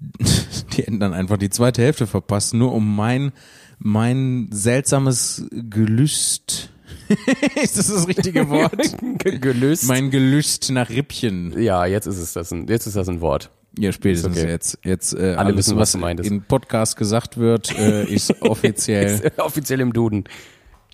[0.80, 3.32] die hätten dann einfach die zweite Hälfte verpasst, nur um mein,
[3.78, 6.70] mein seltsames Gelüst
[7.62, 8.96] ist das das richtige Wort?
[9.18, 9.88] Gelüst.
[9.88, 11.60] Mein Gelüst nach Rippchen.
[11.60, 13.50] Ja, jetzt ist es das ein, jetzt ist das ein Wort.
[13.78, 14.48] Ja, spätestens okay.
[14.48, 14.78] jetzt.
[14.84, 19.38] Jetzt äh, Alle alles, wissen, was, was im Podcast gesagt wird, äh, ist offiziell ist
[19.38, 20.24] offiziell im Duden.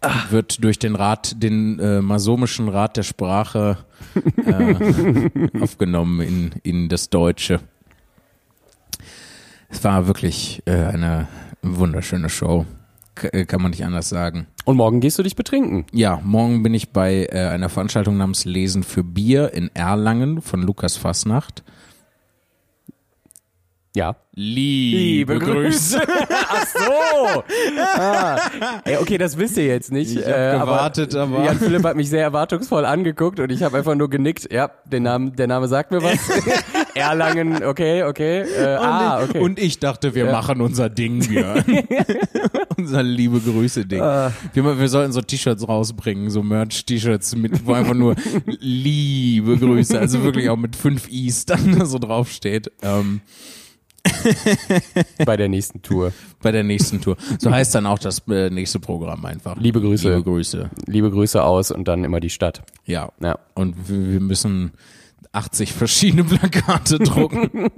[0.03, 0.31] Ach.
[0.31, 3.79] Wird durch den Rat, den äh, masomischen Rat der Sprache
[4.45, 7.61] äh, aufgenommen in, in das Deutsche.
[9.69, 11.29] Es war wirklich äh, eine
[11.63, 12.67] wunderschöne Show.
[13.15, 14.47] K äh, kann man nicht anders sagen.
[14.65, 15.87] Und morgen gehst du dich betrinken?
[15.93, 20.63] Ja, morgen bin ich bei äh, einer Veranstaltung namens Lesen für Bier in Erlangen von
[20.63, 21.65] Lukas Fasnacht.
[23.97, 24.17] Ja.
[24.35, 25.99] Liebe, Liebe Grüße.
[26.49, 27.43] Ach so.
[27.81, 28.39] Ah.
[28.85, 30.15] Ey, okay, das wisst ihr jetzt nicht.
[30.15, 33.63] Ich hab äh, gewartet, aber, aber Jan Philipp hat mich sehr erwartungsvoll angeguckt und ich
[33.63, 34.53] habe einfach nur genickt.
[34.53, 36.19] Ja, der Name, der Name sagt mir was.
[36.97, 38.41] Erlangen, okay, okay.
[38.41, 39.39] Äh, ah, okay.
[39.41, 40.33] Und ich dachte, wir ja.
[40.33, 41.63] machen unser Ding hier.
[42.77, 44.01] unser liebe Grüße Ding.
[44.01, 44.31] Uh.
[44.55, 48.17] Wir, wir sollten so T-Shirts rausbringen, so Merch-T-Shirts mit, wo einfach nur
[48.47, 52.73] liebe Grüße, also wirklich auch mit fünf I's dann so draufsteht.
[52.83, 53.21] Ähm,
[55.25, 56.13] Bei der nächsten Tour.
[56.43, 57.17] Bei der nächsten Tour.
[57.39, 59.57] So heißt dann auch das äh, nächste Programm einfach.
[59.59, 60.09] Liebe Grüße.
[60.09, 60.71] Liebe Grüße.
[60.87, 62.63] Liebe Grüße aus und dann immer die Stadt.
[62.85, 63.11] Ja.
[63.21, 63.39] ja.
[63.55, 64.73] Und wir müssen
[65.37, 67.71] 80 verschiedene Plakate drucken.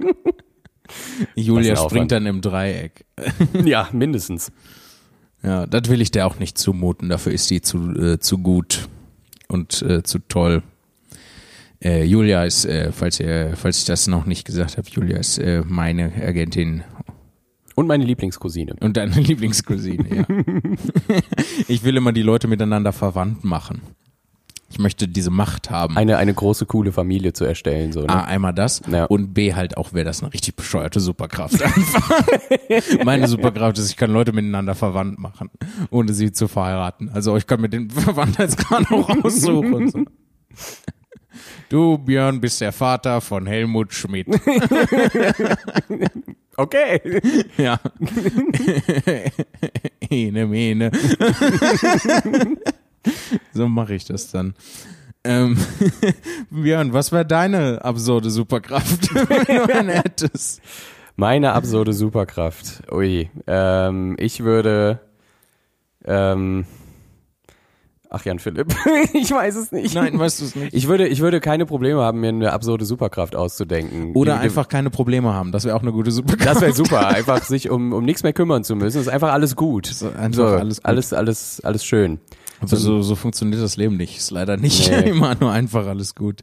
[1.35, 3.05] Julia springt dann im Dreieck.
[3.63, 4.51] ja, mindestens.
[5.43, 7.09] Ja, das will ich dir auch nicht zumuten.
[7.09, 8.89] Dafür ist die zu, äh, zu gut
[9.47, 10.63] und äh, zu toll.
[11.81, 15.37] Äh, Julia ist, äh, falls ihr, falls ich das noch nicht gesagt habe, Julia ist
[15.37, 16.83] äh, meine Agentin.
[17.75, 18.75] Und meine Lieblingscousine.
[18.81, 20.25] Und deine Lieblingscousine, ja.
[21.69, 23.81] ich will immer die Leute miteinander verwandt machen.
[24.71, 25.97] Ich möchte diese Macht haben.
[25.97, 27.91] Eine, eine große, coole Familie zu erstellen.
[27.91, 28.09] So, ne?
[28.09, 29.05] A, einmal das ja.
[29.05, 31.55] und B halt auch, wäre das eine richtig bescheuerte Superkraft.
[33.03, 35.49] Meine Superkraft ist, ich kann Leute miteinander verwandt machen,
[35.89, 37.09] ohne sie zu verheiraten.
[37.09, 39.89] Also ich kann mir den Verwandtheitsgrad auch aussuchen.
[39.89, 40.05] So.
[41.69, 44.27] Du, Björn, bist der Vater von Helmut Schmidt.
[46.57, 47.21] okay.
[47.57, 47.79] Ja.
[50.09, 50.91] Ene, mene.
[53.53, 54.53] so mache ich das dann.
[55.23, 55.57] Ähm,
[56.49, 60.61] Björn, was wäre deine absurde Superkraft, wenn du eine hättest?
[61.15, 62.83] Meine absurde Superkraft.
[62.91, 63.29] Ui.
[63.45, 65.01] Ähm, ich würde
[66.05, 66.65] ähm,
[68.11, 68.73] Ach Jan Philipp,
[69.13, 69.93] ich weiß es nicht.
[69.93, 70.73] Nein, weißt du es nicht.
[70.73, 74.13] Ich würde, ich würde keine Probleme haben, mir eine absurde Superkraft auszudenken.
[74.15, 75.51] Oder die, einfach keine Probleme haben.
[75.51, 76.55] Das wäre auch eine gute Superkraft.
[76.55, 77.07] Das wäre super.
[77.07, 78.97] Einfach sich um, um nichts mehr kümmern zu müssen.
[78.97, 79.91] Das ist einfach alles gut.
[79.91, 80.85] Ist einfach so, alles, gut.
[80.85, 82.19] alles, alles, alles schön.
[82.59, 84.17] Aber so, so funktioniert das Leben nicht.
[84.17, 85.01] Ist leider nicht nee.
[85.09, 86.41] immer nur einfach alles gut.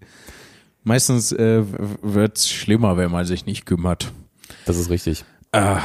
[0.83, 1.65] Meistens äh,
[2.03, 4.13] wird's schlimmer, wenn man sich nicht kümmert.
[4.65, 5.25] Das ist richtig.
[5.53, 5.81] Ah,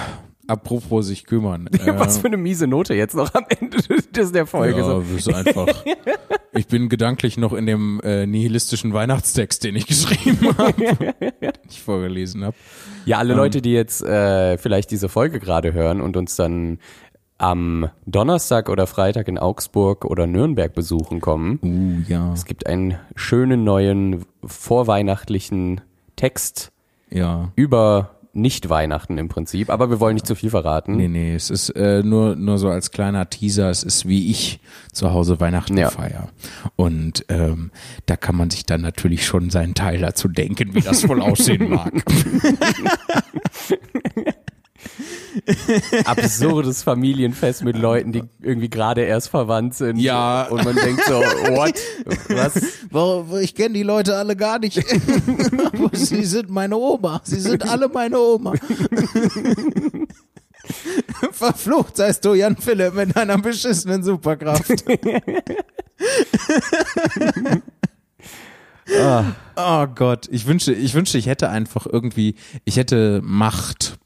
[0.51, 1.69] Apropos sich kümmern.
[1.85, 3.77] Was für eine miese Note jetzt noch am Ende
[4.13, 4.79] des der Folge.
[4.79, 5.03] Ja, so.
[5.15, 5.67] ist einfach.
[6.53, 11.81] Ich bin gedanklich noch in dem äh, nihilistischen Weihnachtstext, den ich geschrieben habe, den ich
[11.81, 12.57] vorgelesen habe.
[13.05, 16.79] Ja, alle ähm, Leute, die jetzt äh, vielleicht diese Folge gerade hören und uns dann
[17.41, 21.59] am Donnerstag oder Freitag in Augsburg oder Nürnberg besuchen kommen.
[21.63, 22.31] Uh, ja.
[22.33, 25.81] Es gibt einen schönen neuen vorweihnachtlichen
[26.15, 26.71] Text
[27.09, 27.51] ja.
[27.55, 30.95] über nicht Weihnachten im Prinzip, aber wir wollen nicht zu viel verraten.
[30.95, 34.61] Nee, nee, es ist äh, nur, nur so als kleiner Teaser, es ist wie ich
[34.93, 35.89] zu Hause Weihnachten ja.
[35.89, 36.29] feier.
[36.77, 37.71] Und ähm,
[38.05, 41.71] da kann man sich dann natürlich schon seinen Teil dazu denken, wie das wohl aussehen
[41.71, 41.91] mag.
[46.05, 49.97] absurdes Familienfest mit Leuten, die irgendwie gerade erst verwandt sind.
[49.97, 50.47] Ja.
[50.49, 51.79] Und man denkt so, what?
[52.29, 53.41] Was?
[53.41, 54.73] Ich kenne die Leute alle gar nicht.
[55.93, 57.21] sie sind meine Oma.
[57.23, 58.53] Sie sind alle meine Oma.
[61.31, 64.83] Verflucht seist du, Jan Philipp, mit deiner beschissenen Superkraft.
[68.99, 69.23] oh.
[69.55, 73.97] oh Gott, ich wünschte, ich wünschte, ich hätte einfach irgendwie, ich hätte Macht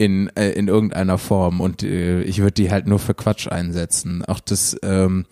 [0.00, 4.24] in, äh, in irgendeiner Form und äh, ich würde die halt nur für Quatsch einsetzen.
[4.24, 5.26] Auch das ähm,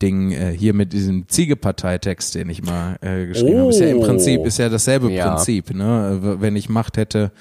[0.00, 3.60] Ding äh, hier mit diesem Ziegeparteitext, den ich mal äh, geschrieben oh.
[3.62, 5.34] habe, ist ja im Prinzip ist ja dasselbe ja.
[5.34, 5.74] Prinzip.
[5.74, 6.36] Ne?
[6.38, 7.32] Wenn ich Macht hätte,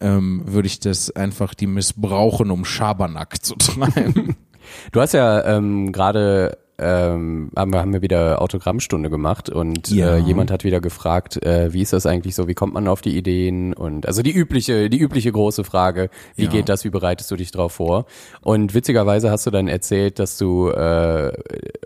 [0.00, 4.36] ähm, würde ich das einfach die missbrauchen, um Schabernack zu treiben.
[4.90, 10.16] Du hast ja ähm, gerade ähm, haben, wir, haben wir wieder Autogrammstunde gemacht und ja.
[10.16, 13.02] äh, jemand hat wieder gefragt, äh, wie ist das eigentlich so, wie kommt man auf
[13.02, 16.50] die Ideen und also die übliche, die übliche große Frage, wie ja.
[16.50, 18.06] geht das, wie bereitest du dich drauf vor?
[18.40, 21.32] Und witzigerweise hast du dann erzählt, dass du äh,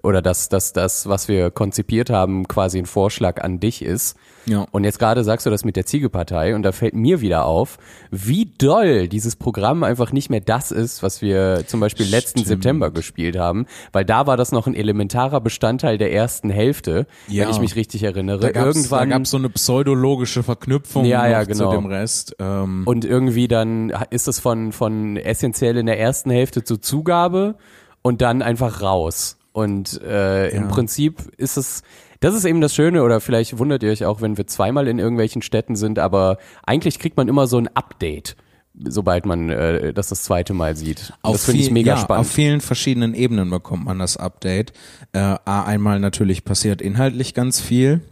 [0.02, 4.16] oder dass, dass das, was wir konzipiert haben, quasi ein Vorschlag an dich ist.
[4.46, 4.66] Ja.
[4.70, 7.78] Und jetzt gerade sagst du das mit der Ziegepartei und da fällt mir wieder auf,
[8.10, 12.62] wie doll dieses Programm einfach nicht mehr das ist, was wir zum Beispiel letzten Stimmt.
[12.62, 17.44] September gespielt haben, weil da war das noch ein elementarer Bestandteil der ersten Hälfte, ja.
[17.44, 18.52] wenn ich mich richtig erinnere.
[18.52, 21.70] Da Irgendwann gab es so eine pseudologische Verknüpfung ja, ja, genau.
[21.70, 22.36] zu dem Rest.
[22.38, 22.82] Ähm.
[22.86, 27.56] Und irgendwie dann ist es von, von essentiell in der ersten Hälfte zur Zugabe
[28.02, 29.36] und dann einfach raus.
[29.52, 30.56] Und äh, ja.
[30.56, 31.82] im Prinzip ist es,
[32.20, 34.98] das ist eben das Schöne, oder vielleicht wundert ihr euch auch, wenn wir zweimal in
[34.98, 38.36] irgendwelchen Städten sind, aber eigentlich kriegt man immer so ein Update
[38.84, 41.12] sobald man äh, das das zweite Mal sieht.
[41.22, 42.26] Auf das finde ich mega ja, spannend.
[42.26, 44.72] Auf vielen verschiedenen Ebenen bekommt man das Update.
[45.12, 48.02] Äh, einmal natürlich passiert inhaltlich ganz viel,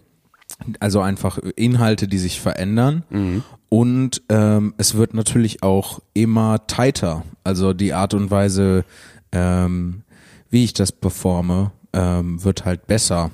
[0.81, 3.05] also einfach Inhalte, die sich verändern.
[3.11, 3.43] Mhm.
[3.69, 7.25] Und ähm, es wird natürlich auch immer tighter.
[7.43, 8.85] Also die Art und Weise,
[9.33, 10.03] ähm,
[10.49, 13.31] wie ich das performe, ähm, wird halt besser.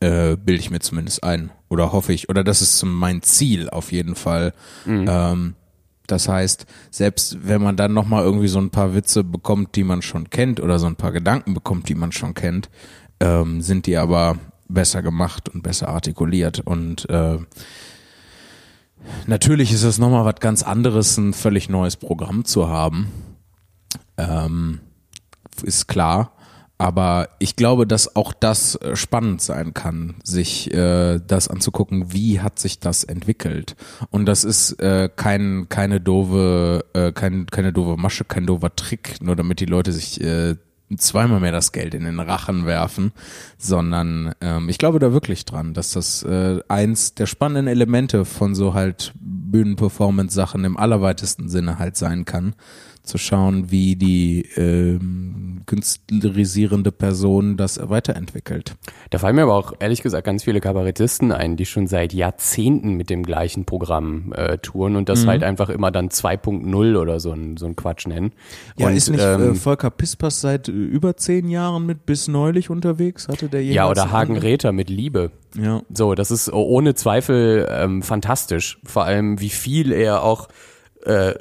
[0.00, 1.50] Äh, bilde ich mir zumindest ein.
[1.68, 2.28] Oder hoffe ich.
[2.28, 4.54] Oder das ist mein Ziel auf jeden Fall.
[4.84, 5.06] Mhm.
[5.08, 5.54] Ähm,
[6.06, 10.00] das heißt, selbst wenn man dann nochmal irgendwie so ein paar Witze bekommt, die man
[10.00, 12.70] schon kennt, oder so ein paar Gedanken bekommt, die man schon kennt,
[13.20, 14.38] ähm, sind die aber
[14.68, 16.60] besser gemacht und besser artikuliert.
[16.60, 17.38] Und äh,
[19.26, 23.08] natürlich ist es nochmal was ganz anderes, ein völlig neues Programm zu haben.
[24.16, 24.80] Ähm,
[25.62, 26.32] ist klar.
[26.78, 32.40] Aber ich glaube, dass auch das äh, spannend sein kann, sich äh, das anzugucken, wie
[32.40, 33.74] hat sich das entwickelt.
[34.10, 39.20] Und das ist äh, kein, keine doofe, äh, kein, keine doofe Masche, kein doofer Trick,
[39.20, 40.54] nur damit die Leute sich äh,
[40.96, 43.12] zweimal mehr das Geld in den Rachen werfen,
[43.58, 48.54] sondern ähm, ich glaube da wirklich dran, dass das äh, eins der spannenden Elemente von
[48.54, 52.54] so halt Bühnenperformance-Sachen im allerweitesten Sinne halt sein kann
[53.08, 58.76] zu schauen, wie die ähm, künstlerisierende Person das weiterentwickelt.
[59.10, 62.94] Da fallen mir aber auch ehrlich gesagt ganz viele Kabarettisten ein, die schon seit Jahrzehnten
[62.94, 65.28] mit dem gleichen Programm äh, touren und das mhm.
[65.28, 68.32] halt einfach immer dann 2.0 oder so ein, so ein Quatsch nennen.
[68.76, 72.28] Ja, und, ist nicht äh, ähm, Volker Pispers seit äh, über zehn Jahren mit bis
[72.28, 73.28] neulich unterwegs?
[73.28, 75.32] Hatte der Ja, oder Hagen Räther mit Liebe.
[75.54, 75.82] Ja.
[75.92, 78.78] So, das ist ohne Zweifel ähm, fantastisch.
[78.84, 80.48] Vor allem, wie viel er auch
[81.04, 81.34] äh,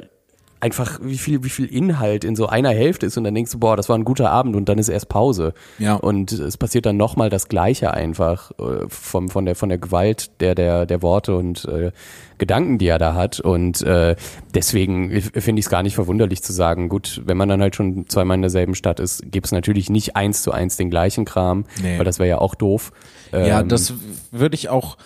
[0.60, 3.60] einfach wie viel wie viel Inhalt in so einer Hälfte ist und dann denkst du
[3.60, 5.54] boah das war ein guter Abend und dann ist erst Pause.
[5.78, 5.96] Ja.
[5.96, 10.32] Und es passiert dann nochmal das Gleiche einfach äh, vom von der von der Gewalt
[10.40, 11.92] der der der Worte und äh,
[12.38, 13.40] Gedanken die er da hat.
[13.40, 14.16] Und äh,
[14.54, 18.08] deswegen finde ich es gar nicht verwunderlich zu sagen gut wenn man dann halt schon
[18.08, 21.66] zweimal in derselben Stadt ist gibt es natürlich nicht eins zu eins den gleichen Kram
[21.82, 21.98] nee.
[21.98, 22.92] weil das wäre ja auch doof.
[23.32, 23.94] Ja ähm, das
[24.32, 24.98] würde ich auch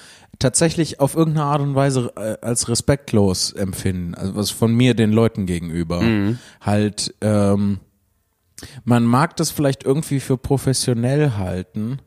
[0.42, 5.12] tatsächlich auf irgendeine Art und Weise äh, als respektlos empfinden, also was von mir den
[5.12, 6.02] Leuten gegenüber.
[6.02, 6.40] Mhm.
[6.60, 7.80] Halt, ähm,
[8.84, 12.00] man mag das vielleicht irgendwie für professionell halten,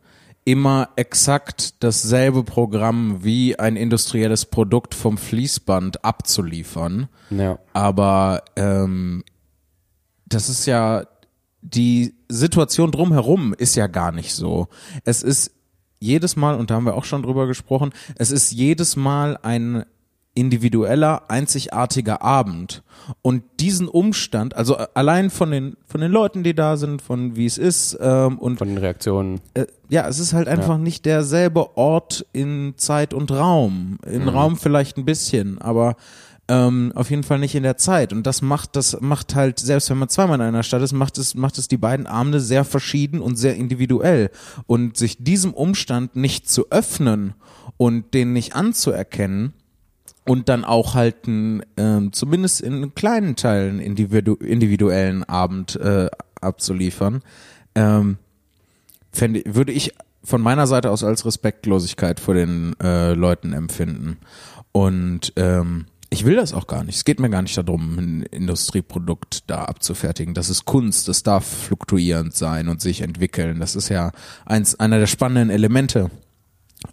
[0.45, 7.09] immer exakt dasselbe Programm wie ein industrielles Produkt vom Fließband abzuliefern.
[7.31, 7.59] Ja.
[7.73, 9.25] Aber ähm,
[10.27, 11.05] das ist ja
[11.63, 14.69] die Situation drumherum ist ja gar nicht so.
[15.05, 15.51] Es ist
[16.05, 19.85] jedes Mal, und da haben wir auch schon drüber gesprochen, es ist jedes Mal ein
[20.35, 22.83] individueller, einzigartiger Abend.
[23.23, 27.47] Und diesen Umstand, also allein von den, von den Leuten, die da sind, von wie
[27.47, 29.41] es ist, ähm, und von den Reaktionen.
[29.55, 30.79] Äh, ja, es ist halt einfach ja.
[30.79, 33.99] nicht derselbe Ort in Zeit und Raum.
[34.07, 34.29] In mhm.
[34.29, 35.97] Raum vielleicht ein bisschen, aber
[36.49, 38.13] ähm, auf jeden Fall nicht in der Zeit.
[38.13, 41.19] Und das macht, das macht halt, selbst wenn man zweimal in einer Stadt ist, macht
[41.19, 44.31] es, macht es die beiden Abende sehr verschieden und sehr individuell.
[44.67, 47.35] Und sich diesem Umstand nicht zu öffnen
[47.77, 49.55] und den nicht anzuerkennen,
[50.27, 56.09] und dann auch halt ähm, zumindest in kleinen Teilen individu individuellen Abend äh,
[56.41, 57.23] abzuliefern,
[57.75, 58.17] ähm,
[59.13, 59.93] fände, würde ich
[60.23, 64.19] von meiner Seite aus als Respektlosigkeit vor den äh, Leuten empfinden.
[64.73, 66.95] Und ähm, ich will das auch gar nicht.
[66.95, 70.33] Es geht mir gar nicht darum, ein Industrieprodukt da abzufertigen.
[70.33, 73.59] Das ist Kunst, das darf fluktuierend sein und sich entwickeln.
[73.59, 74.13] Das ist ja
[74.47, 76.13] eins, einer der spannenden Elemente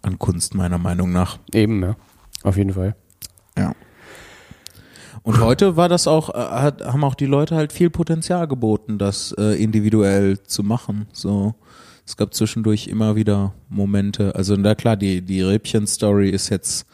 [0.02, 1.38] an Kunst, meiner Meinung nach.
[1.54, 1.96] Eben, ja.
[2.42, 2.96] Auf jeden Fall.
[3.56, 3.74] Ja.
[5.22, 8.98] Und heute war das auch, äh, hat, haben auch die Leute halt viel Potenzial geboten,
[8.98, 11.06] das äh, individuell zu machen.
[11.12, 11.54] So,
[12.04, 14.34] es gab zwischendurch immer wieder Momente.
[14.34, 16.86] Also na klar, die die Rippchen-Story ist jetzt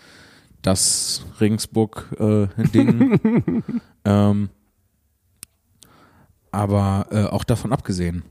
[0.63, 3.13] das Ringsburg-Ding.
[3.13, 3.63] Äh,
[4.05, 4.51] ähm,
[6.51, 8.25] aber äh, auch davon abgesehen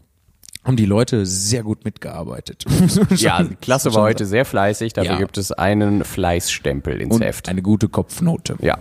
[0.67, 2.65] haben die Leute sehr gut mitgearbeitet.
[3.15, 4.91] ja, die Klasse war heute sehr fleißig.
[4.91, 5.17] Dafür ja.
[5.17, 7.47] gibt es einen Fleißstempel ins Und Heft.
[7.47, 8.57] Eine gute Kopfnote.
[8.59, 8.78] Ja.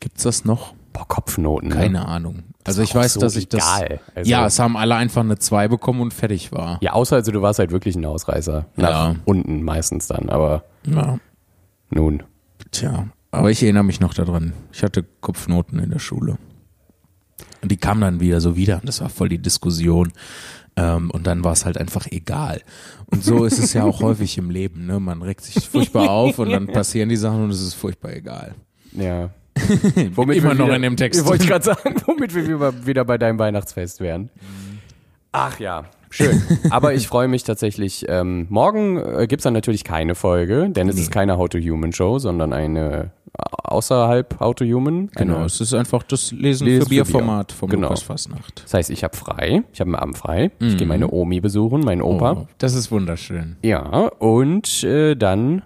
[0.00, 0.74] Gibt's das noch?
[0.92, 1.68] Boah, Kopfnoten.
[1.68, 1.76] Ne?
[1.76, 2.42] Keine Ahnung.
[2.64, 3.62] Also ich weiß, so dass ich das.
[3.80, 4.00] Egal.
[4.16, 6.78] Also ja, es haben alle einfach eine 2 bekommen und fertig war.
[6.82, 8.66] Ja, außer also du warst halt wirklich ein Ausreißer.
[8.74, 9.16] Nach ja.
[9.24, 10.64] unten meistens dann, aber.
[10.84, 11.18] Ja.
[11.90, 12.24] Nun.
[12.70, 14.52] Tja, aber ich erinnere mich noch daran.
[14.72, 16.38] Ich hatte Kopfnoten in der Schule.
[17.62, 18.76] Und die kamen dann wieder so wieder.
[18.76, 20.12] Und das war voll die Diskussion.
[20.76, 22.62] Ähm, und dann war es halt einfach egal.
[23.06, 24.86] Und so ist es ja auch häufig im Leben.
[24.86, 25.00] Ne?
[25.00, 28.54] Man regt sich furchtbar auf und dann passieren die Sachen und es ist furchtbar egal.
[28.92, 29.30] Ja.
[30.14, 31.24] womit Immer noch wieder, in dem Text.
[31.26, 34.30] Wollte ich gerade sagen, womit wir wieder bei deinem Weihnachtsfest wären.
[35.32, 36.42] Ach ja, schön.
[36.70, 38.06] Aber ich freue mich tatsächlich.
[38.08, 41.02] Ähm, morgen äh, gibt's dann natürlich keine Folge, denn es nee.
[41.02, 43.12] ist keine How to Human Show, sondern eine
[43.70, 45.08] außerhalb How to Human.
[45.14, 47.88] Genau, es ist einfach das Lesen, Lesen für Bierformat vom genau.
[47.88, 48.62] Lukas Fastnacht.
[48.64, 50.50] Das heißt, ich habe frei, ich habe einen Abend frei.
[50.58, 50.68] Mhm.
[50.68, 52.32] Ich gehe meine Omi besuchen, meinen Opa.
[52.32, 53.56] Oh, das ist wunderschön.
[53.62, 53.82] Ja,
[54.18, 55.62] und äh, dann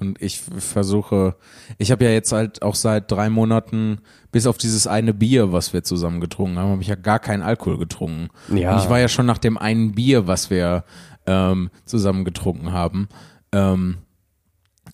[0.00, 1.36] und ich versuche,
[1.78, 4.00] ich habe ja jetzt halt auch seit drei Monaten,
[4.32, 7.42] bis auf dieses eine Bier, was wir zusammen getrunken haben, habe ich ja gar keinen
[7.42, 8.28] Alkohol getrunken.
[8.54, 8.72] Ja.
[8.72, 10.84] Und ich war ja schon nach dem einen Bier, was wir
[11.26, 13.08] ähm, zusammen getrunken haben.
[13.52, 13.98] Ähm,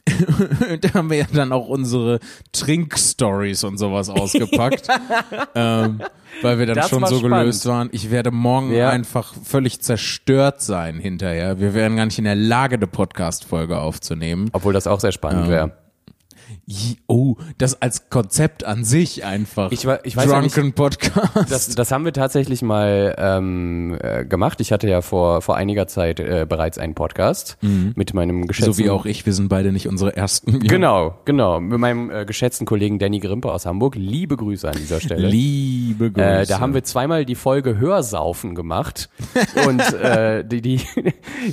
[0.81, 2.21] da haben wir ja dann auch unsere
[2.53, 4.89] Trinkstories und sowas ausgepackt.
[5.55, 6.01] ähm,
[6.43, 7.41] weil wir dann das schon so spannend.
[7.41, 7.89] gelöst waren.
[7.93, 8.91] Ich werde morgen ja.
[8.91, 11.59] einfach völlig zerstört sein hinterher.
[11.61, 14.51] Wir wären gar nicht in der Lage, eine Podcast-Folge aufzunehmen.
[14.53, 15.86] Obwohl das auch sehr spannend ähm, wäre.
[17.07, 19.71] Oh, das als Konzept an sich einfach.
[19.71, 21.31] Ich, war, ich weiß Drunken ja nicht, Podcast.
[21.49, 24.61] Das, das haben wir tatsächlich mal ähm, äh, gemacht.
[24.61, 27.93] Ich hatte ja vor, vor einiger Zeit äh, bereits einen Podcast mhm.
[27.95, 28.73] mit meinem geschätzten...
[28.73, 30.55] So wie auch ich, wir sind beide nicht unsere ersten.
[30.55, 30.59] Ja.
[30.67, 31.61] Genau, genau.
[31.61, 33.95] Mit meinem äh, geschätzten Kollegen Danny Grimpe aus Hamburg.
[33.95, 35.29] Liebe Grüße an dieser Stelle.
[35.29, 36.27] Liebe Grüße.
[36.27, 39.09] Äh, da haben wir zweimal die Folge Hörsaufen gemacht.
[39.69, 40.81] Und äh, die, die,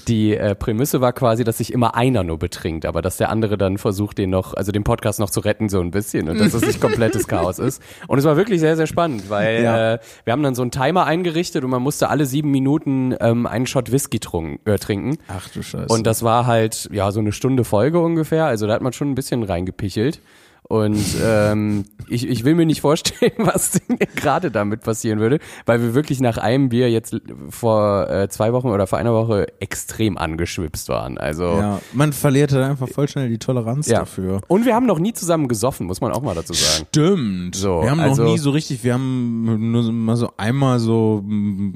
[0.07, 3.59] die äh, Prämisse war quasi, dass sich immer einer nur betrinkt, aber dass der andere
[3.59, 6.29] dann versucht, den noch, also den Podcast Podcast noch zu retten, so ein bisschen.
[6.29, 7.81] Und dass es nicht komplettes Chaos ist.
[8.07, 9.95] Und es war wirklich sehr, sehr spannend, weil ja.
[9.95, 13.45] äh, wir haben dann so einen Timer eingerichtet und man musste alle sieben Minuten ähm,
[13.45, 15.17] einen Shot Whisky trunk, äh, trinken.
[15.27, 15.93] Ach du Scheiße.
[15.93, 18.45] Und das war halt, ja, so eine Stunde Folge ungefähr.
[18.45, 20.21] Also da hat man schon ein bisschen reingepichelt.
[20.69, 23.79] Und ähm, ich, ich will mir nicht vorstellen, was
[24.15, 27.15] gerade damit passieren würde, weil wir wirklich nach einem Bier jetzt
[27.49, 31.17] vor äh, zwei Wochen oder vor einer Woche extrem angeschwipst waren.
[31.17, 33.99] Also ja, man verliert halt einfach voll schnell die Toleranz ja.
[33.99, 34.41] dafür.
[34.47, 36.87] Und wir haben noch nie zusammen gesoffen, muss man auch mal dazu sagen.
[36.89, 37.55] Stimmt.
[37.55, 41.23] So, wir haben also, noch nie so richtig, wir haben nur mal so einmal so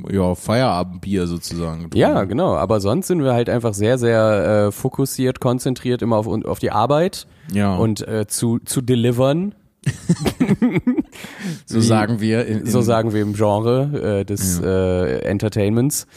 [0.09, 1.83] ja Feierabendbier sozusagen.
[1.83, 1.97] Getrunken.
[1.97, 2.55] Ja, genau.
[2.55, 6.71] Aber sonst sind wir halt einfach sehr, sehr äh, fokussiert, konzentriert immer auf, auf die
[6.71, 7.75] Arbeit ja.
[7.75, 9.55] und äh, zu, zu delivern.
[11.65, 12.45] so Wie, sagen wir.
[12.45, 15.05] In, in so sagen wir im Genre äh, des ja.
[15.05, 16.07] äh, Entertainments.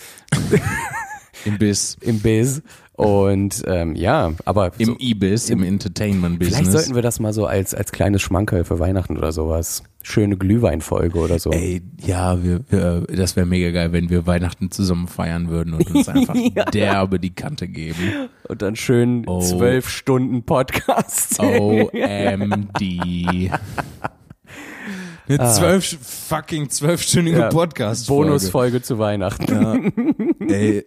[1.45, 1.97] Im Biz.
[2.01, 2.62] Im Biz.
[3.01, 6.59] Und ähm, ja, aber im so, E-Biz, im, im Entertainment-Business.
[6.59, 9.83] Vielleicht sollten wir das mal so als als kleines Schmankerl für Weihnachten oder sowas.
[10.03, 11.51] Schöne Glühweinfolge oder so.
[11.51, 15.91] Ey, ja, wir, wir das wäre mega geil, wenn wir Weihnachten zusammen feiern würden und
[15.91, 16.67] uns einfach ja.
[16.67, 18.29] derbe die Kante geben.
[18.49, 19.41] Und dann schön oh.
[19.41, 21.41] zwölf Stunden Podcast.
[21.41, 22.83] OMD.
[25.31, 25.53] Eine ah.
[25.53, 28.09] zwölf, fucking zwölfstündige ja, Podcast.
[28.09, 29.53] Bonusfolge zu Weihnachten.
[30.41, 30.49] Ja.
[30.49, 30.85] Ey,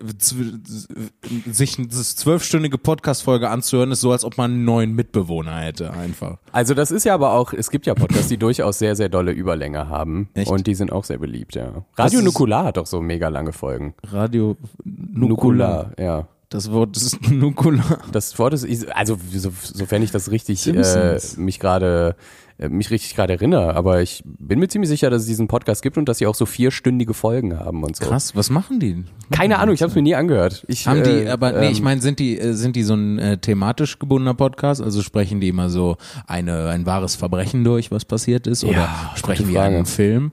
[1.49, 6.39] sich eine zwölfstündige Podcast-Folge anzuhören, ist so, als ob man einen neuen Mitbewohner hätte, einfach.
[6.51, 9.31] Also das ist ja aber auch, es gibt ja Podcasts, die durchaus sehr, sehr dolle
[9.31, 10.27] Überlänge haben.
[10.33, 10.51] Echt?
[10.51, 11.85] Und die sind auch sehr beliebt, ja.
[11.95, 13.93] Radio Nukular hat doch so mega lange Folgen.
[14.03, 16.27] Radio Nukular, Nukular ja.
[16.53, 17.99] Das Wort ist Nukular.
[18.11, 22.15] Das Wort ist, also so, sofern ich das richtig äh, mich gerade
[22.57, 25.97] mich richtig gerade erinnere, aber ich bin mir ziemlich sicher, dass es diesen Podcast gibt
[25.97, 28.05] und dass sie auch so vierstündige Folgen haben und so.
[28.05, 29.03] Krass, was machen die?
[29.31, 30.63] Keine Ahnung, ich habe es mir nie angehört.
[30.67, 32.93] Ich, Haben die, äh, aber nee, ich ähm, meine, sind die, äh, sind die so
[32.93, 34.81] ein äh, thematisch gebundener Podcast?
[34.81, 35.97] Also sprechen die immer so
[36.27, 38.63] eine, ein wahres Verbrechen durch, was passiert ist?
[38.63, 40.31] Oder Ja, sprechen die einen Film?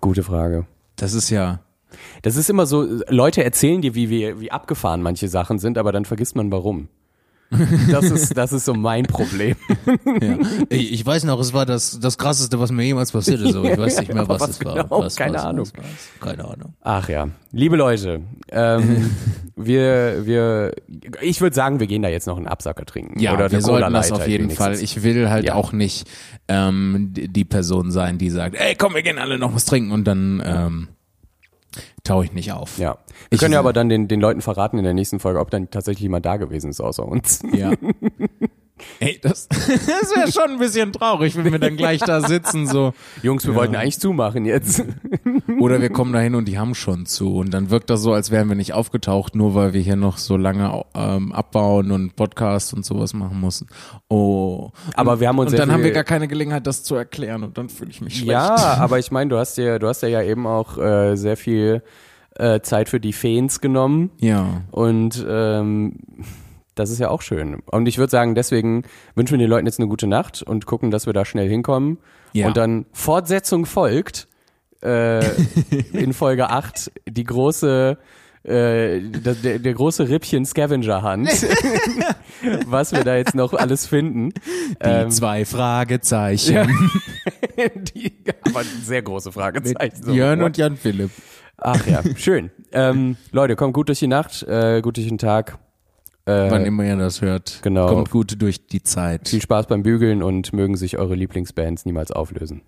[0.00, 0.66] Gute Frage.
[0.96, 1.60] Das ist ja,
[2.22, 5.92] Das ist immer so, Leute erzählen dir, wie, wie, wie abgefahren manche Sachen sind, aber
[5.92, 6.88] dann vergisst man warum.
[7.90, 9.56] Das ist, das ist so mein Problem.
[10.20, 10.38] ja.
[10.68, 13.70] Ich, ich weiß noch, es war das, das krasseste, was mir jemals passiert ist, aber
[13.72, 14.74] ich weiß nicht mehr, was, was es war.
[14.84, 15.00] genau?
[15.02, 15.68] Was, Keine was, Ahnung.
[16.20, 16.74] Keine Ahnung.
[16.80, 19.10] Ach ja, liebe Leute, ähm,
[19.56, 20.72] wir, wir,
[21.20, 23.18] ich würde sagen, wir gehen da jetzt noch einen Absacker trinken.
[23.20, 24.64] Ja, Oder wir sollten das auf jeden wenigstens.
[24.64, 24.82] Fall.
[24.82, 25.54] Ich will halt Ja.
[25.54, 26.08] auch nicht
[26.48, 29.92] ähm, die die Person sein, die sagt, ey, komm, wir gehen alle noch was trinken
[29.92, 30.88] und dann ähm,
[32.04, 32.78] tau ich nicht auf.
[32.78, 32.98] Ja.
[33.30, 35.50] Wir Ich- können ja aber dann den, den Leuten verraten in der nächsten Folge, ob
[35.50, 37.42] dann tatsächlich jemand da gewesen ist außer uns.
[37.52, 37.72] Ja.
[38.98, 39.86] Ey, das, das
[40.16, 42.92] wäre schon ein bisschen traurig, wenn wir dann gleich da sitzen, so.
[43.22, 44.84] Jungs, wir wollten eigentlich zumachen jetzt.
[45.60, 47.36] Oder wir kommen da hin und die haben schon zu.
[47.36, 50.18] Und dann wirkt das so, als wären wir nicht aufgetaucht, nur weil wir hier noch
[50.18, 53.66] so lange ähm, abbauen und Podcast und sowas machen mussten.
[54.08, 54.70] Oh.
[54.94, 57.58] Aber wir haben uns Und dann haben wir gar keine Gelegenheit, das zu erklären und
[57.58, 58.30] dann fühle ich mich schlecht.
[58.32, 61.36] Ja, aber ich meine, du hast dir, du hast dir ja eben auch äh, sehr
[61.36, 61.82] viel
[62.36, 64.10] äh, Zeit für die Fans genommen.
[64.18, 64.62] Ja.
[64.70, 65.98] Und ähm,
[66.74, 67.62] das ist ja auch schön.
[67.66, 70.90] Und ich würde sagen, deswegen wünschen wir den Leuten jetzt eine gute Nacht und gucken,
[70.90, 71.98] dass wir da schnell hinkommen.
[72.32, 72.46] Ja.
[72.46, 74.28] Und dann Fortsetzung folgt
[74.82, 75.24] äh,
[75.92, 77.98] in Folge 8 die große
[78.44, 81.28] äh, der, der, große Rippchen Scavenger Hunt,
[82.66, 84.30] was wir da jetzt noch alles finden.
[84.30, 86.52] Die Ähm, zwei Fragezeichen.
[86.52, 86.66] ja.
[87.94, 88.12] die,
[88.44, 90.02] aber sehr große Fragezeichen.
[90.02, 90.46] So, Jörn what?
[90.46, 91.12] und Jan Philipp.
[91.58, 92.50] Ach ja, schön.
[92.72, 95.58] ähm, Leute, kommt gut durch die Nacht, äh, gut durch den Tag.
[96.24, 97.60] Äh, Wann immer ihr das hört.
[97.62, 97.88] genau.
[97.88, 99.28] Kommt gut durch die Zeit.
[99.28, 102.62] Viel Spaß beim Bügeln und mögen sich eure Lieblingsbands niemals auflösen.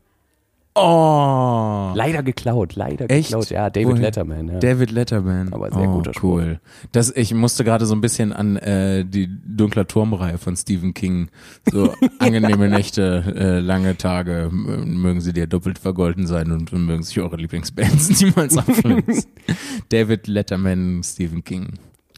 [0.77, 1.93] Oh.
[1.95, 3.29] Leider geklaut, leider Echt?
[3.29, 3.51] geklaut.
[3.51, 4.03] Ja, David Woher?
[4.03, 4.49] Letterman.
[4.49, 4.59] Ja.
[4.59, 5.53] David Letterman.
[5.53, 6.33] Aber sehr oh, guter Spruch.
[6.33, 6.61] cool.
[6.91, 11.29] Das, ich musste gerade so ein bisschen an äh, die dunkler Turmreihe von Stephen King.
[11.71, 17.21] So angenehme Nächte, äh, lange Tage, mögen sie dir doppelt vergolten sein und mögen sich
[17.21, 19.27] eure Lieblingsbands niemals auflösen.
[19.91, 21.75] David Letterman, Stephen King.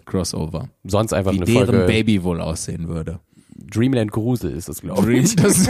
[0.07, 0.69] Crossover.
[0.85, 3.21] Sonst einfach Wie eine deren Folge Baby wohl aussehen würde.
[3.59, 5.35] Dreamland Grusel ist es, glaube ich.
[5.37, 5.69] das,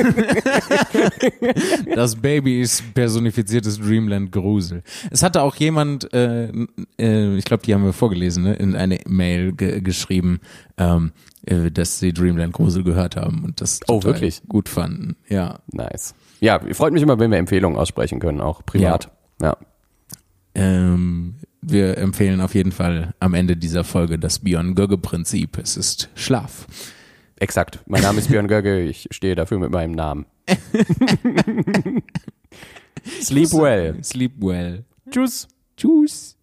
[1.95, 4.82] das Baby ist personifiziertes Dreamland Grusel.
[5.11, 6.51] Es hatte auch jemand, äh,
[6.99, 10.41] äh, ich glaube, die haben wir vorgelesen, ne, in eine Mail ge geschrieben,
[10.78, 11.12] ähm,
[11.47, 14.43] äh, dass sie Dreamland Grusel gehört haben und das Oh, wirklich?
[14.49, 15.16] gut fanden.
[15.28, 15.61] Ja.
[15.72, 16.14] Nice.
[16.41, 19.11] Ja, freut mich immer, wenn wir Empfehlungen aussprechen können, auch privat.
[19.41, 19.57] Ja.
[20.55, 25.59] Ähm, wir empfehlen auf jeden Fall am Ende dieser Folge das Björn-Gögge-Prinzip.
[25.59, 26.66] Es ist Schlaf.
[27.39, 27.80] Exakt.
[27.87, 30.26] Mein Name ist Björn Gögge, ich stehe dafür mit meinem Namen.
[33.20, 34.03] Sleep well.
[34.03, 34.84] Sleep well.
[35.11, 35.49] Tschüss.
[35.76, 36.36] Tschüss.